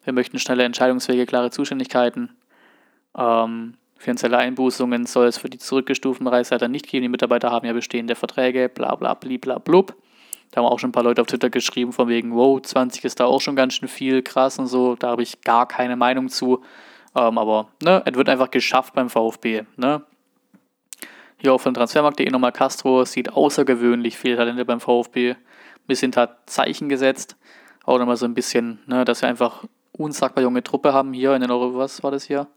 Wir 0.03 0.13
möchten 0.13 0.39
schnelle 0.39 0.63
Entscheidungswege, 0.63 1.25
klare 1.25 1.51
Zuständigkeiten. 1.51 2.35
Ähm, 3.17 3.75
Finanzielle 4.03 4.37
Einbußungen 4.37 5.05
soll 5.05 5.27
es 5.27 5.37
für 5.37 5.49
die 5.49 5.59
zurückgestuften 5.59 6.25
Bereichsleiter 6.25 6.67
nicht 6.67 6.89
geben. 6.89 7.03
Die 7.03 7.07
Mitarbeiter 7.07 7.51
haben 7.51 7.65
ja 7.65 7.71
bestehende 7.71 8.15
Verträge, 8.15 8.67
bla 8.67 8.95
bla 8.95 9.13
bla 9.13 9.59
blub. 9.59 9.95
Da 10.51 10.59
haben 10.59 10.65
auch 10.65 10.77
schon 10.77 10.89
ein 10.89 10.91
paar 10.91 11.03
Leute 11.03 11.21
auf 11.21 11.27
Twitter 11.27 11.49
geschrieben, 11.49 11.93
von 11.93 12.09
wegen, 12.09 12.35
wow, 12.35 12.61
20 12.61 13.05
ist 13.05 13.21
da 13.21 13.25
auch 13.25 13.39
schon 13.39 13.55
ganz 13.55 13.75
schön 13.75 13.87
viel, 13.87 14.21
krass 14.21 14.59
und 14.59 14.67
so. 14.67 14.97
Da 14.97 15.07
habe 15.07 15.23
ich 15.23 15.39
gar 15.39 15.69
keine 15.69 15.95
Meinung 15.95 16.27
zu. 16.27 16.61
Ähm, 17.15 17.37
aber 17.37 17.69
ne, 17.81 18.03
es 18.05 18.13
wird 18.13 18.27
einfach 18.27 18.51
geschafft 18.51 18.93
beim 18.93 19.09
VfB. 19.09 19.63
Ne? 19.77 20.01
Hier 21.37 21.53
auch 21.53 21.61
von 21.61 21.73
Transfermarkt.de 21.73 22.29
nochmal 22.29 22.51
Castro, 22.51 23.05
sieht 23.05 23.31
außergewöhnlich 23.31 24.17
viele 24.17 24.35
Talente 24.35 24.65
beim 24.65 24.81
VfB. 24.81 25.29
Ein 25.29 25.37
bisschen 25.87 26.13
hat 26.17 26.49
Zeichen 26.49 26.89
gesetzt. 26.89 27.37
Auch 27.85 27.99
nochmal 27.99 28.17
so 28.17 28.25
ein 28.25 28.33
bisschen, 28.33 28.79
ne, 28.85 29.05
dass 29.05 29.21
wir 29.21 29.29
einfach 29.29 29.63
unsagbar 29.93 30.43
junge 30.43 30.61
Truppe 30.61 30.91
haben 30.91 31.13
hier 31.13 31.33
in 31.35 31.41
den 31.41 31.51
Euro, 31.51 31.77
was 31.77 32.03
war 32.03 32.11
das 32.11 32.25
hier? 32.25 32.47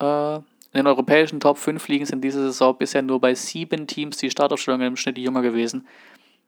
Äh, 0.00 0.36
in 0.72 0.78
den 0.78 0.86
europäischen 0.86 1.40
Top 1.40 1.58
5 1.58 1.88
Ligen 1.88 2.06
sind 2.06 2.22
diese 2.22 2.42
Saison 2.42 2.76
bisher 2.76 3.02
nur 3.02 3.20
bei 3.20 3.34
sieben 3.34 3.86
Teams 3.86 4.18
die 4.18 4.30
Startaufstellungen 4.30 4.86
im 4.86 4.96
Schnitt 4.96 5.18
jünger 5.18 5.42
gewesen. 5.42 5.86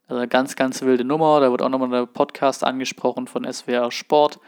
Also 0.06 0.20
eine 0.20 0.28
ganz, 0.28 0.54
ganz 0.54 0.82
wilde 0.82 1.04
Nummer. 1.04 1.40
Da 1.40 1.50
wird 1.50 1.62
auch 1.62 1.68
nochmal 1.68 1.90
der 1.90 2.06
Podcast 2.06 2.64
angesprochen 2.64 3.26
von 3.26 3.50
SWR 3.50 3.90
Sport. 3.90 4.38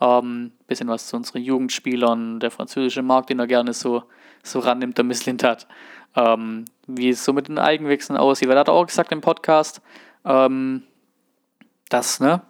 Ähm, 0.00 0.52
bisschen 0.66 0.88
was 0.88 1.06
zu 1.06 1.16
unseren 1.16 1.42
Jugendspielern, 1.42 2.40
der 2.40 2.50
französische 2.50 3.02
Markt, 3.02 3.30
den 3.30 3.38
er 3.38 3.46
gerne 3.46 3.72
so, 3.72 4.02
so 4.42 4.58
rannimmt, 4.58 4.98
der 4.98 5.04
Misslint 5.04 5.44
hat. 5.44 5.66
Ähm, 6.14 6.66
wie 6.86 7.08
es 7.08 7.24
so 7.24 7.32
mit 7.32 7.48
den 7.48 7.58
Eigenwechseln 7.58 8.18
aussieht. 8.18 8.48
Weil 8.48 8.56
er 8.56 8.60
hat 8.60 8.68
auch 8.68 8.86
gesagt 8.86 9.12
im 9.12 9.22
Podcast, 9.22 9.80
ähm, 10.26 10.82
dass, 11.88 12.20
ne, 12.20 12.42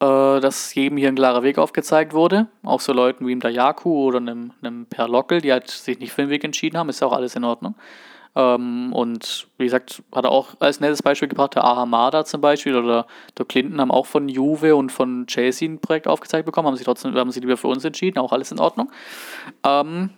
äh, 0.00 0.40
dass 0.40 0.74
jedem 0.74 0.96
hier 0.96 1.08
ein 1.08 1.14
klarer 1.14 1.42
Weg 1.42 1.58
aufgezeigt 1.58 2.14
wurde. 2.14 2.46
Auch 2.62 2.80
so 2.80 2.92
Leuten 2.92 3.26
wie 3.26 3.36
der 3.36 3.50
Jaku 3.50 4.06
oder 4.06 4.18
einem, 4.18 4.52
einem 4.62 4.86
Per 4.86 5.08
Lockel, 5.08 5.40
die 5.40 5.52
halt 5.52 5.70
sich 5.70 5.98
nicht 5.98 6.12
für 6.12 6.22
den 6.22 6.30
Weg 6.30 6.42
entschieden 6.42 6.78
haben, 6.78 6.88
ist 6.88 7.00
ja 7.00 7.06
auch 7.06 7.12
alles 7.12 7.36
in 7.36 7.44
Ordnung. 7.44 7.74
Ähm, 8.36 8.92
und 8.92 9.48
wie 9.58 9.64
gesagt, 9.64 10.02
hat 10.14 10.24
er 10.24 10.30
auch 10.30 10.54
als 10.60 10.80
nettes 10.80 11.02
Beispiel 11.02 11.28
gebracht, 11.28 11.54
der 11.54 11.64
Ahamada 11.64 12.24
zum 12.24 12.40
Beispiel 12.40 12.76
oder 12.76 13.06
der 13.36 13.44
Clinton 13.44 13.80
haben 13.80 13.90
auch 13.90 14.06
von 14.06 14.28
Juve 14.28 14.76
und 14.76 14.90
von 14.90 15.26
Chelsea 15.26 15.68
ein 15.68 15.80
Projekt 15.80 16.06
aufgezeigt 16.06 16.46
bekommen, 16.46 16.68
haben 16.68 16.76
sich 16.76 16.84
trotzdem, 16.84 17.14
haben 17.14 17.30
sich 17.30 17.42
lieber 17.42 17.56
für 17.56 17.68
uns 17.68 17.84
entschieden, 17.84 18.18
auch 18.18 18.32
alles 18.32 18.52
in 18.52 18.60
Ordnung. 18.60 18.90
Ähm, 19.64 20.10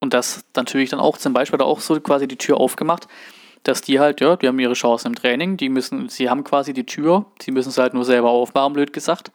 und 0.00 0.14
das 0.14 0.44
natürlich 0.56 0.90
dann 0.90 1.00
auch 1.00 1.18
zum 1.18 1.32
Beispiel 1.32 1.58
hat 1.58 1.64
er 1.64 1.68
auch 1.68 1.80
so 1.80 2.00
quasi 2.00 2.26
die 2.28 2.38
Tür 2.38 2.58
aufgemacht, 2.58 3.08
dass 3.62 3.80
die 3.80 4.00
halt, 4.00 4.20
ja, 4.20 4.36
die 4.36 4.48
haben 4.48 4.58
ihre 4.58 4.74
Chancen 4.74 5.08
im 5.08 5.14
Training, 5.14 5.56
die 5.56 5.68
müssen, 5.68 6.08
sie 6.08 6.28
haben 6.28 6.44
quasi 6.44 6.72
die 6.72 6.86
Tür, 6.86 7.26
sie 7.40 7.52
müssen 7.52 7.68
es 7.68 7.78
halt 7.78 7.94
nur 7.94 8.04
selber 8.04 8.30
aufmachen, 8.30 8.72
blöd 8.72 8.92
gesagt. 8.92 9.30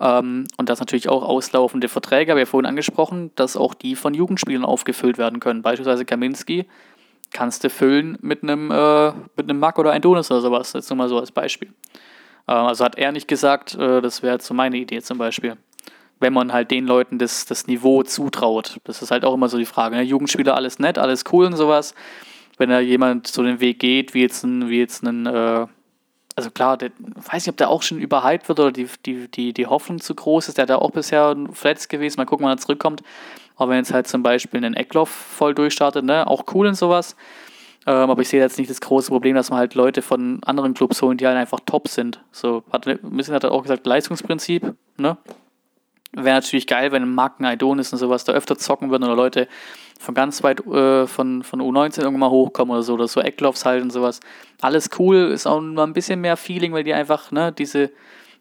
Ähm, 0.00 0.46
und 0.56 0.68
das 0.68 0.80
natürlich 0.80 1.08
auch 1.08 1.22
auslaufende 1.22 1.88
Verträge, 1.88 2.32
habe 2.32 2.40
ich 2.40 2.46
ja 2.46 2.50
vorhin 2.50 2.66
angesprochen, 2.66 3.30
dass 3.36 3.56
auch 3.56 3.74
die 3.74 3.96
von 3.96 4.14
Jugendspielern 4.14 4.64
aufgefüllt 4.64 5.18
werden 5.18 5.40
können. 5.40 5.62
Beispielsweise 5.62 6.04
Kaminski 6.04 6.66
kannst 7.30 7.64
du 7.64 7.70
füllen 7.70 8.18
mit 8.20 8.42
einem, 8.42 8.70
äh, 8.70 9.12
mit 9.36 9.48
einem 9.48 9.58
Mack 9.58 9.78
oder 9.78 9.92
ein 9.92 10.02
Donis 10.02 10.30
oder 10.30 10.40
sowas, 10.40 10.72
jetzt 10.72 10.90
nur 10.90 10.96
mal 10.96 11.08
so 11.08 11.18
als 11.18 11.30
Beispiel. 11.30 11.68
Äh, 12.46 12.52
also 12.52 12.84
hat 12.84 12.96
er 12.96 13.12
nicht 13.12 13.28
gesagt, 13.28 13.74
äh, 13.74 14.00
das 14.00 14.22
wäre 14.22 14.40
so 14.40 14.54
meine 14.54 14.76
Idee 14.76 15.02
zum 15.02 15.18
Beispiel. 15.18 15.56
Wenn 16.20 16.32
man 16.32 16.52
halt 16.52 16.72
den 16.72 16.84
Leuten 16.84 17.18
das, 17.18 17.46
das 17.46 17.68
Niveau 17.68 18.02
zutraut. 18.02 18.78
Das 18.82 19.02
ist 19.02 19.12
halt 19.12 19.24
auch 19.24 19.34
immer 19.34 19.48
so 19.48 19.56
die 19.56 19.64
Frage. 19.64 19.94
Ne? 19.94 20.02
Jugendspieler, 20.02 20.56
alles 20.56 20.80
nett, 20.80 20.98
alles 20.98 21.22
cool 21.32 21.46
und 21.46 21.56
sowas. 21.56 21.94
Wenn 22.58 22.70
da 22.70 22.80
jemand 22.80 23.26
so 23.26 23.42
den 23.42 23.60
Weg 23.60 23.78
geht, 23.78 24.14
wie 24.14 24.22
jetzt 24.22 24.44
ein, 24.44 24.68
wie 24.68 24.78
jetzt 24.78 25.02
ein 25.02 25.26
äh, 25.26 25.66
also 26.38 26.52
klar, 26.52 26.76
der, 26.76 26.92
weiß 26.98 27.44
nicht, 27.44 27.48
ob 27.48 27.56
der 27.56 27.68
auch 27.68 27.82
schon 27.82 27.98
überhyped 27.98 28.48
wird 28.48 28.60
oder 28.60 28.70
die, 28.70 28.86
die, 29.04 29.26
die, 29.28 29.52
die 29.52 29.66
Hoffnung 29.66 30.00
zu 30.00 30.14
groß 30.14 30.46
ist. 30.46 30.56
Der 30.56 30.62
hat 30.62 30.68
ja 30.68 30.76
auch 30.76 30.92
bisher 30.92 31.36
verletzt 31.50 31.88
gewesen. 31.88 32.20
Mal 32.20 32.26
gucken, 32.26 32.44
wann 32.46 32.52
er 32.52 32.58
zurückkommt. 32.58 33.02
Aber 33.56 33.72
wenn 33.72 33.78
jetzt 33.78 33.92
halt 33.92 34.06
zum 34.06 34.22
Beispiel 34.22 34.64
ein 34.64 34.74
Eckloff 34.74 35.08
voll 35.08 35.52
durchstartet, 35.52 36.04
ne, 36.04 36.28
auch 36.28 36.44
cool 36.54 36.68
und 36.68 36.76
sowas. 36.76 37.16
Ähm, 37.88 38.08
aber 38.08 38.22
ich 38.22 38.28
sehe 38.28 38.40
jetzt 38.40 38.56
nicht 38.56 38.70
das 38.70 38.80
große 38.80 39.08
Problem, 39.08 39.34
dass 39.34 39.50
man 39.50 39.58
halt 39.58 39.74
Leute 39.74 40.00
von 40.00 40.38
anderen 40.44 40.74
Clubs 40.74 41.02
holen, 41.02 41.18
die 41.18 41.26
halt 41.26 41.36
einfach 41.36 41.58
top 41.66 41.88
sind. 41.88 42.20
So, 42.30 42.62
hat, 42.70 42.84
bisschen 42.84 43.34
hat 43.34 43.42
er 43.42 43.50
auch 43.50 43.62
gesagt, 43.62 43.84
Leistungsprinzip, 43.84 44.74
ne? 44.96 45.16
Wäre 46.12 46.36
natürlich 46.36 46.66
geil, 46.66 46.92
wenn 46.92 47.14
Marken 47.14 47.44
Idonis 47.44 47.92
und 47.92 47.98
sowas 47.98 48.24
da 48.24 48.32
öfter 48.32 48.56
zocken 48.56 48.90
würden 48.90 49.04
oder 49.04 49.16
Leute 49.16 49.48
von 49.98 50.14
ganz 50.14 50.42
weit 50.42 50.64
äh, 50.66 51.06
von, 51.06 51.42
von 51.42 51.60
U19 51.60 52.00
irgendwann 52.00 52.20
mal 52.20 52.30
hochkommen 52.30 52.72
oder 52.72 52.82
so, 52.82 52.94
oder 52.94 53.08
so 53.08 53.20
Eckloffs 53.20 53.64
halt 53.64 53.82
und 53.82 53.90
sowas. 53.90 54.20
Alles 54.60 54.90
cool, 54.98 55.30
ist 55.32 55.46
auch 55.46 55.60
mal 55.60 55.84
ein 55.84 55.92
bisschen 55.92 56.20
mehr 56.20 56.36
Feeling, 56.36 56.72
weil 56.72 56.84
die 56.84 56.94
einfach, 56.94 57.30
ne, 57.32 57.52
diese, 57.52 57.90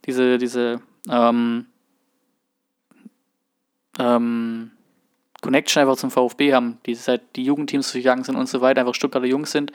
diese, 0.05 0.37
diese, 0.37 0.81
ähm, 1.09 1.65
ähm, 3.99 4.71
Connection 5.41 5.81
einfach 5.81 5.97
zum 5.97 6.11
VfB 6.11 6.53
haben, 6.53 6.79
die 6.85 6.95
seit 6.95 7.35
die 7.35 7.43
Jugendteams 7.43 7.91
durchgegangen 7.91 8.23
sind 8.23 8.35
und 8.35 8.49
so 8.49 8.61
weiter, 8.61 8.81
einfach 8.81 8.95
Stuttgarter 8.95 9.27
Jungs 9.27 9.51
sind, 9.51 9.71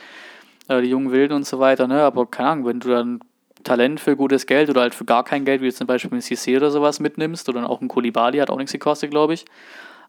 äh, 0.68 0.80
die 0.82 0.88
jungen 0.88 1.12
Wilden 1.12 1.34
und 1.34 1.46
so 1.46 1.58
weiter, 1.58 1.86
ne, 1.86 2.02
aber 2.02 2.26
keine 2.26 2.48
Ahnung, 2.50 2.66
wenn 2.66 2.80
du 2.80 2.88
dann 2.88 3.20
Talent 3.64 4.00
für 4.00 4.16
gutes 4.16 4.46
Geld 4.46 4.70
oder 4.70 4.80
halt 4.80 4.94
für 4.94 5.04
gar 5.04 5.24
kein 5.24 5.44
Geld, 5.44 5.60
wie 5.62 5.66
du 5.66 5.74
zum 5.74 5.86
Beispiel 5.86 6.12
ein 6.12 6.20
CC 6.20 6.56
oder 6.56 6.70
sowas 6.70 6.98
mitnimmst, 6.98 7.48
oder 7.48 7.68
auch 7.68 7.80
ein 7.80 7.88
Kolibali, 7.88 8.38
hat 8.38 8.50
auch 8.50 8.58
nichts 8.58 8.72
gekostet, 8.72 9.10
glaube 9.10 9.34
ich, 9.34 9.44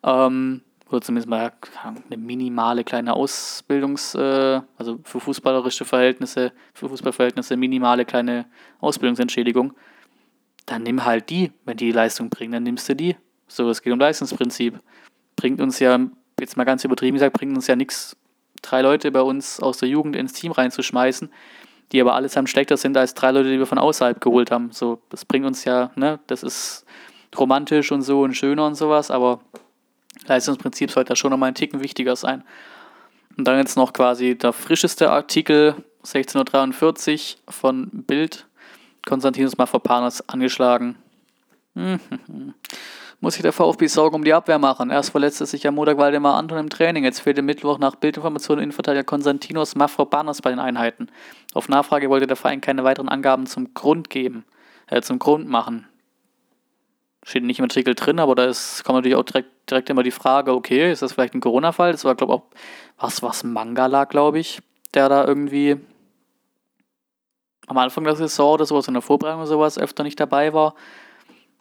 ähm, 0.04 0.62
oder 0.90 1.02
zumindest 1.02 1.30
mal 1.30 1.52
eine 1.84 2.18
minimale 2.18 2.84
kleine 2.84 3.14
Ausbildungs-, 3.14 4.16
äh, 4.16 4.62
also 4.78 5.00
für 5.04 5.20
fußballerische 5.20 5.86
Verhältnisse, 5.86 6.52
für 6.74 6.90
Fußballverhältnisse 6.90 7.58
minimale 7.58 8.06
kleine 8.06 8.46
Ausbildungsentschädigung, 8.80 9.74
dann 10.66 10.84
nimm 10.84 11.04
halt 11.04 11.30
die, 11.30 11.52
wenn 11.66 11.78
die, 11.78 11.92
Leistung 11.92 12.30
bringen, 12.30 12.54
dann 12.54 12.64
nimmst 12.64 12.88
du 12.90 12.96
die. 12.96 13.16
So, 13.48 13.70
es 13.70 13.82
geht 13.82 13.94
um 13.94 14.00
Leistungsprinzip. 14.00 14.80
Bringt 15.36 15.62
uns 15.62 15.80
ja, 15.80 16.00
jetzt 16.40 16.58
mal 16.58 16.64
ganz 16.64 16.84
übertrieben 16.84 17.16
gesagt, 17.16 17.34
bringt 17.34 17.56
uns 17.56 17.68
ja 17.68 17.76
nichts, 17.76 18.16
drei 18.62 18.82
Leute 18.82 19.12
bei 19.12 19.22
uns 19.22 19.60
aus 19.60 19.78
der 19.78 19.90
Jugend 19.90 20.16
ins 20.16 20.34
Team 20.34 20.52
reinzuschmeißen, 20.52 21.30
die 21.92 22.02
aber 22.02 22.16
allesamt 22.16 22.50
schlechter 22.50 22.78
sind 22.78 22.96
als 22.98 23.14
drei 23.14 23.32
Leute, 23.32 23.52
die 23.52 23.60
wir 23.60 23.66
von 23.66 23.78
außerhalb 23.78 24.22
geholt 24.22 24.52
haben. 24.52 24.72
So, 24.72 25.02
das 25.10 25.26
bringt 25.26 25.46
uns 25.46 25.66
ja, 25.66 25.92
ne, 25.96 26.20
das 26.28 26.44
ist 26.44 26.86
romantisch 27.38 27.92
und 27.92 28.04
so 28.04 28.22
und 28.22 28.36
schöner 28.36 28.66
und 28.66 28.76
sowas, 28.76 29.12
aber 29.12 29.42
Leistungsprinzip 30.28 30.92
sollte 30.92 31.10
da 31.10 31.16
schon 31.16 31.32
nochmal 31.32 31.50
ein 31.50 31.56
Ticken 31.56 31.84
wichtiger 31.84 32.16
sein. 32.16 32.44
Und 33.38 33.48
dann 33.48 33.58
jetzt 33.58 33.78
noch 33.78 33.94
quasi 33.94 34.38
der 34.38 34.54
frischeste 34.54 35.10
Artikel, 35.10 35.76
1643 36.00 37.38
von 37.48 37.90
Bild. 37.92 38.46
Konstantinus 39.06 39.58
Mafropanos 39.58 40.28
angeschlagen. 40.30 40.96
Muss 43.20 43.36
sich 43.36 43.42
der 43.42 43.54
VfB 43.54 43.88
Sorgen 43.88 44.16
um 44.16 44.24
die 44.24 44.34
Abwehr 44.34 44.60
machen? 44.60 44.90
Erst 44.90 45.12
verletzte 45.12 45.46
sich 45.46 45.66
am 45.66 45.76
Montag 45.76 45.98
Waldemar 45.98 46.36
Anton 46.36 46.58
im 46.58 46.70
Training. 46.70 47.06
Jetzt 47.06 47.22
fehlt 47.22 47.38
im 47.38 47.46
Mittwoch 47.46 47.80
nach 47.80 47.96
Bildinformationen 47.96 48.62
Innenverteidiger 48.64 49.06
Konstantinos 49.06 49.76
Mafropanos 49.76 50.42
bei 50.42 50.50
den 50.50 50.60
Einheiten. 50.60 51.08
Auf 51.54 51.70
Nachfrage 51.70 52.10
wollte 52.10 52.28
der 52.28 52.36
Verein 52.36 52.60
keine 52.60 52.84
weiteren 52.84 53.08
Angaben 53.08 53.46
zum 53.46 53.74
Grund 53.74 54.10
geben, 54.10 54.44
äh, 54.88 55.02
zum 55.02 55.20
Grund 55.20 55.48
machen. 55.48 55.88
Steht 57.26 57.44
nicht 57.44 57.60
im 57.60 57.66
Artikel 57.66 57.96
drin, 57.96 58.20
aber 58.20 58.36
da 58.36 58.46
ist, 58.46 58.84
kommt 58.84 58.98
natürlich 58.98 59.16
auch 59.16 59.24
direkt, 59.24 59.70
direkt 59.70 59.90
immer 59.90 60.04
die 60.04 60.12
Frage, 60.12 60.54
okay, 60.54 60.92
ist 60.92 61.02
das 61.02 61.14
vielleicht 61.14 61.34
ein 61.34 61.42
Corona-Fall? 61.42 61.94
Das 61.94 62.04
war, 62.04 62.16
glaube 62.16 62.34
ich, 62.34 62.40
auch, 62.40 62.44
was, 62.98 63.24
was 63.24 63.44
Mangala, 63.44 64.06
glaube 64.06 64.40
ich, 64.40 64.62
der 64.94 65.10
da 65.10 65.26
irgendwie 65.26 65.78
am 67.68 67.78
Anfang 67.78 68.04
der 68.04 68.16
Saison 68.16 68.56
oder 68.56 68.66
sowas, 68.66 68.88
in 68.88 68.94
der 68.94 69.02
Vorbereitung 69.02 69.40
oder 69.40 69.48
sowas, 69.48 69.78
öfter 69.78 70.04
nicht 70.04 70.20
dabei 70.20 70.54
war. 70.54 70.76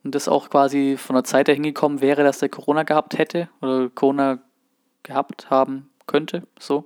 Und 0.05 0.17
das 0.17 0.29
auch 0.29 0.51
quasi 0.51 0.97
von 0.97 1.15
der 1.15 1.25
Zeit 1.25 1.47
her 1.47 1.55
hingekommen 1.55 2.01
wäre, 2.01 2.25
dass 2.25 2.41
der 2.41 2.49
Corona 2.49 2.83
gehabt 2.83 3.17
hätte 3.17 3.49
oder 3.61 3.89
Corona 3.89 4.39
gehabt 5.05 5.49
haben 5.49 5.91
könnte, 6.07 6.47
so. 6.59 6.85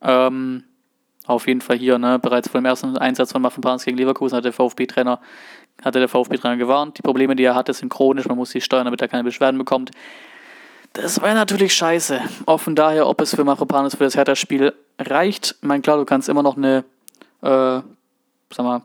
Ähm, 0.00 0.64
auf 1.26 1.46
jeden 1.46 1.62
Fall 1.62 1.78
hier, 1.78 1.98
ne, 1.98 2.18
bereits 2.18 2.48
vor 2.48 2.60
dem 2.60 2.66
ersten 2.66 2.98
Einsatz 2.98 3.32
von 3.32 3.40
Muffenpans 3.40 3.84
gegen 3.84 3.96
Leverkusen 3.96 4.36
hat 4.36 4.44
der 4.44 4.52
VfB-Trainer 4.52 5.20
hatte 5.82 5.98
der 5.98 6.08
VfB-Trainer 6.08 6.56
gewarnt. 6.56 6.98
Die 6.98 7.02
Probleme, 7.02 7.36
die 7.36 7.44
er 7.44 7.54
hatte, 7.54 7.72
sind 7.72 7.88
chronisch. 7.88 8.26
Man 8.26 8.36
muss 8.36 8.50
sie 8.50 8.60
steuern, 8.60 8.84
damit 8.84 9.02
er 9.02 9.08
keine 9.08 9.24
Beschwerden 9.24 9.58
bekommt. 9.58 9.90
Das 10.92 11.20
wäre 11.20 11.34
natürlich 11.34 11.74
scheiße. 11.74 12.20
Offen 12.46 12.76
daher, 12.76 13.08
ob 13.08 13.20
es 13.20 13.34
für 13.34 13.44
Mafropanos 13.44 13.96
für 13.96 14.04
das 14.04 14.16
Hertha-Spiel 14.16 14.72
reicht. 14.98 15.56
Ich 15.60 15.66
meine, 15.66 15.82
klar, 15.82 15.96
du 15.96 16.04
kannst 16.04 16.28
immer 16.28 16.42
noch 16.42 16.56
eine, 16.56 16.84
äh, 17.42 17.80
sag 18.50 18.58
mal, 18.58 18.82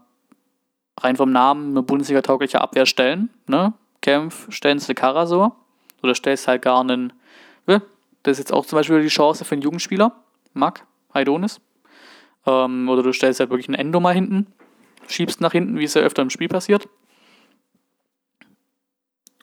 rein 0.99 1.15
vom 1.15 1.31
Namen 1.31 1.71
eine 1.71 1.83
Bundesliga-taugliche 1.83 2.61
Abwehr 2.61 2.85
stellen. 2.85 3.29
Ne? 3.47 3.73
Kempf, 4.01 4.51
Stenzel, 4.51 4.95
Karasor. 4.95 5.55
Oder 6.01 6.15
stellst 6.15 6.47
halt 6.47 6.61
gar 6.61 6.81
einen. 6.81 7.13
Ne? 7.67 7.81
Das 8.23 8.33
ist 8.33 8.39
jetzt 8.39 8.53
auch 8.53 8.65
zum 8.65 8.77
Beispiel 8.77 9.01
die 9.01 9.09
Chance 9.09 9.45
für 9.45 9.53
einen 9.53 9.61
Jugendspieler. 9.61 10.13
Marc, 10.53 10.85
Heidonis. 11.13 11.61
Ähm, 12.45 12.89
oder 12.89 13.03
du 13.03 13.13
stellst 13.13 13.39
halt 13.39 13.51
wirklich 13.51 13.67
einen 13.67 13.75
Endo 13.75 13.99
mal 13.99 14.13
hinten 14.13 14.47
schiebst 15.09 15.41
nach 15.41 15.51
hinten, 15.51 15.77
wie 15.77 15.83
es 15.83 15.93
ja 15.93 16.01
öfter 16.01 16.21
im 16.21 16.29
Spiel 16.29 16.47
passiert. 16.47 16.87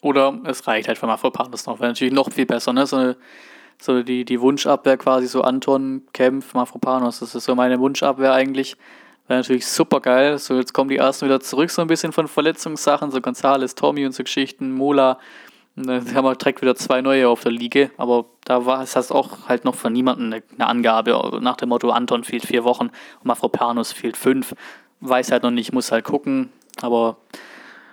Oder 0.03 0.39
es 0.45 0.67
reicht 0.67 0.89
halt 0.89 0.99
von 0.99 1.09
Mafropanos 1.09 1.67
noch, 1.67 1.81
wäre 1.81 1.91
natürlich 1.91 2.15
noch 2.15 2.31
viel 2.31 2.47
besser, 2.47 2.73
ne? 2.73 2.87
So, 2.87 2.97
eine, 2.97 3.17
so 3.81 4.03
die, 4.03 4.25
die 4.25 4.41
Wunschabwehr 4.41 4.97
quasi, 4.97 5.27
so 5.27 5.43
Anton, 5.43 6.03
Kempf, 6.13 6.55
Mafropanos, 6.55 7.21
das 7.21 7.35
ist 7.35 7.45
so 7.45 7.55
meine 7.55 7.81
Wunschabwehr 7.81 8.33
eigentlich. 8.33 8.77
Wäre 9.27 9.41
natürlich 9.41 9.67
super 9.67 10.01
geil. 10.01 10.39
So, 10.39 10.55
jetzt 10.55 10.73
kommen 10.73 10.89
die 10.89 10.99
ersten 10.99 11.27
wieder 11.27 11.41
zurück, 11.41 11.71
so 11.71 11.83
ein 11.83 11.89
bisschen 11.89 12.13
von 12.13 12.29
Verletzungssachen, 12.29 13.11
so 13.11 13.21
Gonzales, 13.21 13.75
Tommy 13.75 14.07
und 14.07 14.13
so 14.13 14.23
Geschichten, 14.23 14.73
Mola. 14.73 15.19
Und 15.75 15.89
dann 15.89 16.15
haben 16.15 16.25
wir 16.25 16.35
direkt 16.37 16.63
wieder 16.63 16.75
zwei 16.77 17.03
neue 17.03 17.29
auf 17.29 17.43
der 17.43 17.53
Liga, 17.53 17.91
aber 17.99 18.27
da 18.45 18.65
war 18.65 18.83
es 18.83 18.97
heißt 18.97 19.13
auch 19.13 19.49
halt 19.49 19.65
noch 19.65 19.75
von 19.75 19.93
niemandem 19.93 20.33
eine, 20.33 20.43
eine, 20.55 20.67
Angabe 20.69 21.39
nach 21.43 21.57
dem 21.57 21.69
Motto, 21.69 21.91
Anton 21.91 22.25
fehlt 22.25 22.47
vier 22.47 22.65
Wochen 22.65 22.87
und 22.87 23.25
Mafropanos 23.25 23.93
fehlt 23.93 24.17
fünf 24.17 24.55
weiß 25.09 25.33
halt 25.33 25.43
noch 25.43 25.51
nicht, 25.51 25.73
muss 25.73 25.93
halt 25.93 26.05
gucken. 26.05 26.51
Aber 26.81 27.17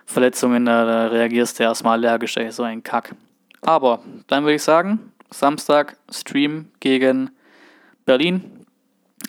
Verletzungen, 0.06 0.66
da 0.66 1.08
reagierst 1.08 1.60
du 1.60 1.64
erstmal 1.64 1.94
allergisch, 1.94 2.38
ey, 2.38 2.52
so 2.52 2.64
ein 2.64 2.84
Kack. 2.84 3.16
Aber 3.62 4.02
dann 4.28 4.44
würde 4.44 4.56
ich 4.56 4.64
sagen, 4.64 5.12
Samstag 5.30 5.98
Stream 6.12 6.70
gegen 6.80 7.32
Berlin 8.06 8.66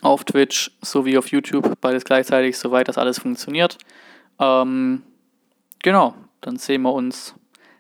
auf 0.03 0.25
Twitch 0.25 0.71
sowie 0.83 1.17
auf 1.17 1.29
YouTube, 1.29 1.81
beides 1.81 2.05
gleichzeitig, 2.05 2.59
soweit 2.59 2.89
das 2.89 2.99
alles 2.99 3.19
funktioniert. 3.19 3.79
Ähm, 4.39 5.03
genau, 5.83 6.15
dann 6.41 6.57
sehen 6.57 6.83
wir 6.83 6.93
uns 6.93 7.35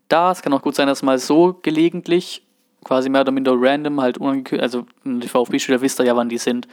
da. 0.09 0.31
Es 0.31 0.43
kann 0.43 0.53
auch 0.53 0.63
gut 0.63 0.75
sein, 0.75 0.87
dass 0.87 1.03
mal 1.03 1.19
so 1.19 1.59
gelegentlich, 1.63 2.47
quasi 2.85 3.09
mehr 3.09 3.23
oder 3.23 3.33
minder 3.33 3.55
random, 3.57 4.01
halt 4.01 4.19
unangekündigt, 4.19 4.63
also 4.63 4.87
die 5.05 5.29
VfB-Spieler 5.29 5.81
wisst 5.81 5.99
ihr 6.01 6.07
ja, 6.07 6.17
wann 6.17 6.29
die 6.29 6.39
sind 6.39 6.69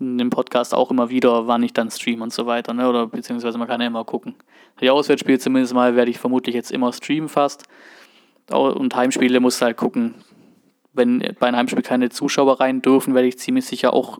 in 0.00 0.18
dem 0.18 0.30
Podcast 0.30 0.74
auch 0.74 0.90
immer 0.90 1.10
wieder, 1.10 1.46
wann 1.46 1.62
ich 1.62 1.72
dann 1.72 1.90
stream 1.90 2.22
und 2.22 2.32
so 2.32 2.46
weiter, 2.46 2.72
ne? 2.72 2.88
oder 2.88 3.06
beziehungsweise 3.06 3.58
man 3.58 3.68
kann 3.68 3.80
ja 3.80 3.86
immer 3.86 4.04
gucken. 4.04 4.34
Die 4.80 4.90
Auswärtsspiele 4.90 5.38
zumindest 5.38 5.74
mal 5.74 5.94
werde 5.94 6.10
ich 6.10 6.18
vermutlich 6.18 6.54
jetzt 6.54 6.72
immer 6.72 6.92
streamen 6.92 7.28
fast. 7.28 7.64
Und 8.50 8.96
Heimspiele 8.96 9.38
muss 9.38 9.60
halt 9.60 9.76
gucken. 9.76 10.14
Wenn 10.92 11.20
bei 11.38 11.46
einem 11.46 11.58
Heimspiel 11.58 11.82
keine 11.82 12.08
Zuschauer 12.08 12.58
rein 12.58 12.82
dürfen, 12.82 13.14
werde 13.14 13.28
ich 13.28 13.38
ziemlich 13.38 13.66
sicher 13.66 13.92
auch 13.92 14.18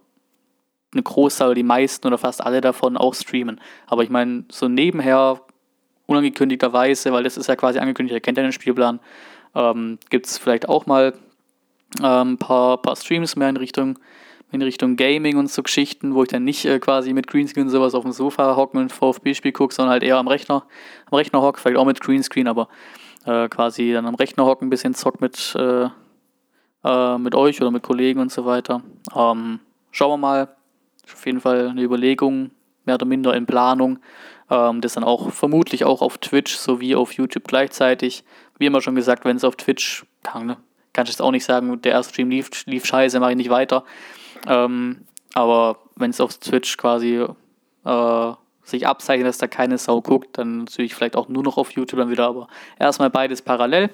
eine 0.92 1.02
Großzahl, 1.02 1.54
die 1.54 1.62
meisten 1.62 2.06
oder 2.06 2.18
fast 2.18 2.44
alle 2.44 2.60
davon 2.60 2.96
auch 2.96 3.14
streamen. 3.14 3.60
Aber 3.86 4.02
ich 4.02 4.10
meine, 4.10 4.44
so 4.50 4.68
nebenher, 4.68 5.40
unangekündigterweise, 6.06 7.12
weil 7.12 7.24
das 7.24 7.36
ist 7.36 7.48
ja 7.48 7.56
quasi 7.56 7.78
angekündigt, 7.78 8.14
ihr 8.14 8.20
kennt 8.20 8.38
ja 8.38 8.42
den 8.42 8.52
Spielplan, 8.52 9.00
ähm, 9.54 9.98
gibt 10.10 10.26
es 10.26 10.38
vielleicht 10.38 10.68
auch 10.68 10.86
mal 10.86 11.14
ein 12.00 12.30
ähm, 12.30 12.38
paar, 12.38 12.80
paar 12.82 12.96
Streams 12.96 13.36
mehr 13.36 13.48
in 13.48 13.56
Richtung 13.56 13.98
in 14.52 14.62
Richtung 14.62 14.96
Gaming 14.96 15.36
und 15.36 15.50
so 15.50 15.62
Geschichten, 15.62 16.14
wo 16.14 16.22
ich 16.22 16.28
dann 16.28 16.44
nicht 16.44 16.64
äh, 16.64 16.78
quasi 16.78 17.12
mit 17.12 17.26
Greenscreen 17.26 17.66
und 17.66 17.70
sowas 17.70 17.94
auf 17.94 18.02
dem 18.02 18.12
Sofa 18.12 18.56
hocken 18.56 18.80
und 18.80 18.92
VfB-Spiel 18.92 19.52
gucke, 19.52 19.74
sondern 19.74 19.92
halt 19.92 20.02
eher 20.02 20.16
am 20.16 20.28
Rechner, 20.28 20.64
am 21.06 21.16
Rechner 21.16 21.40
hock, 21.40 21.58
vielleicht 21.58 21.78
auch 21.78 21.84
mit 21.84 22.00
Greenscreen, 22.00 22.48
aber 22.48 22.68
äh, 23.26 23.48
quasi 23.48 23.92
dann 23.92 24.06
am 24.06 24.14
Rechner 24.14 24.44
hocken, 24.44 24.66
ein 24.66 24.70
bisschen 24.70 24.94
zock 24.94 25.20
mit, 25.20 25.54
äh, 25.56 25.88
äh, 26.84 27.18
mit 27.18 27.34
euch 27.34 27.60
oder 27.60 27.70
mit 27.70 27.82
Kollegen 27.82 28.20
und 28.20 28.32
so 28.32 28.44
weiter. 28.44 28.82
Ähm, 29.14 29.60
schauen 29.90 30.10
wir 30.10 30.16
mal. 30.16 30.56
Ist 31.06 31.14
auf 31.14 31.26
jeden 31.26 31.40
Fall 31.40 31.68
eine 31.68 31.82
Überlegung, 31.82 32.50
mehr 32.84 32.96
oder 32.96 33.06
minder 33.06 33.34
in 33.34 33.46
Planung. 33.46 33.98
Ähm, 34.50 34.80
das 34.80 34.94
dann 34.94 35.04
auch 35.04 35.30
vermutlich 35.30 35.84
auch 35.84 36.02
auf 36.02 36.18
Twitch 36.18 36.56
sowie 36.56 36.94
auf 36.94 37.12
YouTube 37.12 37.46
gleichzeitig. 37.46 38.24
Wie 38.58 38.66
immer 38.66 38.80
schon 38.80 38.94
gesagt, 38.94 39.24
wenn 39.24 39.36
es 39.36 39.44
auf 39.44 39.56
Twitch 39.56 40.04
kann, 40.22 40.46
ne? 40.46 40.56
kann 40.92 41.04
ich 41.04 41.10
jetzt 41.10 41.22
auch 41.22 41.30
nicht 41.30 41.44
sagen, 41.44 41.80
der 41.82 41.92
erste 41.92 42.12
Stream 42.12 42.30
lief, 42.30 42.50
lief 42.66 42.84
scheiße, 42.84 43.20
mache 43.20 43.32
ich 43.32 43.36
nicht 43.36 43.50
weiter. 43.50 43.84
Ähm, 44.46 45.06
aber 45.34 45.78
wenn 45.96 46.10
es 46.10 46.20
auf 46.20 46.38
Twitch 46.38 46.76
quasi 46.76 47.26
äh, 47.84 48.32
sich 48.62 48.86
abzeichnet, 48.86 49.26
dass 49.26 49.38
da 49.38 49.46
keine 49.46 49.78
Sau 49.78 50.00
guckt, 50.00 50.38
dann 50.38 50.58
natürlich 50.58 50.94
vielleicht 50.94 51.16
auch 51.16 51.28
nur 51.28 51.42
noch 51.42 51.56
auf 51.56 51.72
YouTube 51.72 51.98
dann 51.98 52.10
wieder, 52.10 52.26
aber 52.26 52.48
erstmal 52.78 53.10
beides 53.10 53.42
parallel. 53.42 53.90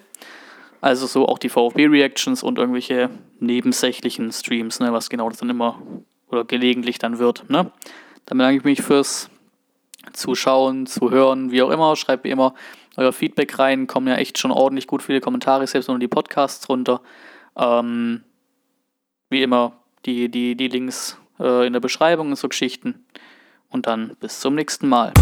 Also 0.80 1.06
so 1.06 1.26
auch 1.26 1.38
die 1.38 1.48
VfB-Reactions 1.48 2.42
und 2.42 2.58
irgendwelche 2.58 3.10
nebensächlichen 3.40 4.30
Streams, 4.30 4.78
ne, 4.80 4.92
was 4.92 5.10
genau 5.10 5.28
das 5.28 5.38
dann 5.38 5.50
immer 5.50 5.80
oder 6.28 6.44
gelegentlich 6.44 6.98
dann 6.98 7.18
wird. 7.18 7.48
Ne? 7.48 7.70
Dann 8.26 8.38
bedanke 8.38 8.58
ich 8.58 8.64
mich 8.64 8.82
fürs 8.82 9.30
Zuschauen, 10.12 10.86
Zuhören, 10.86 11.50
wie 11.50 11.62
auch 11.62 11.70
immer. 11.70 11.96
Schreibt 11.96 12.24
wie 12.24 12.30
immer 12.30 12.54
euer 12.96 13.12
Feedback 13.12 13.58
rein. 13.58 13.86
Kommen 13.86 14.08
ja 14.08 14.16
echt 14.16 14.38
schon 14.38 14.50
ordentlich 14.50 14.86
gut 14.86 15.02
viele 15.02 15.20
Kommentare, 15.20 15.66
selbst 15.66 15.88
unter 15.88 15.98
die 15.98 16.08
Podcasts 16.08 16.68
runter. 16.68 17.00
Ähm, 17.56 18.22
wie 19.30 19.42
immer 19.42 19.72
die, 20.06 20.28
die, 20.28 20.56
die 20.56 20.68
Links 20.68 21.18
äh, 21.38 21.66
in 21.66 21.72
der 21.72 21.80
Beschreibung 21.80 22.28
und 22.28 22.36
so 22.36 22.48
Geschichten. 22.48 23.04
Und 23.68 23.86
dann 23.86 24.16
bis 24.20 24.40
zum 24.40 24.54
nächsten 24.54 24.88
Mal. 24.88 25.12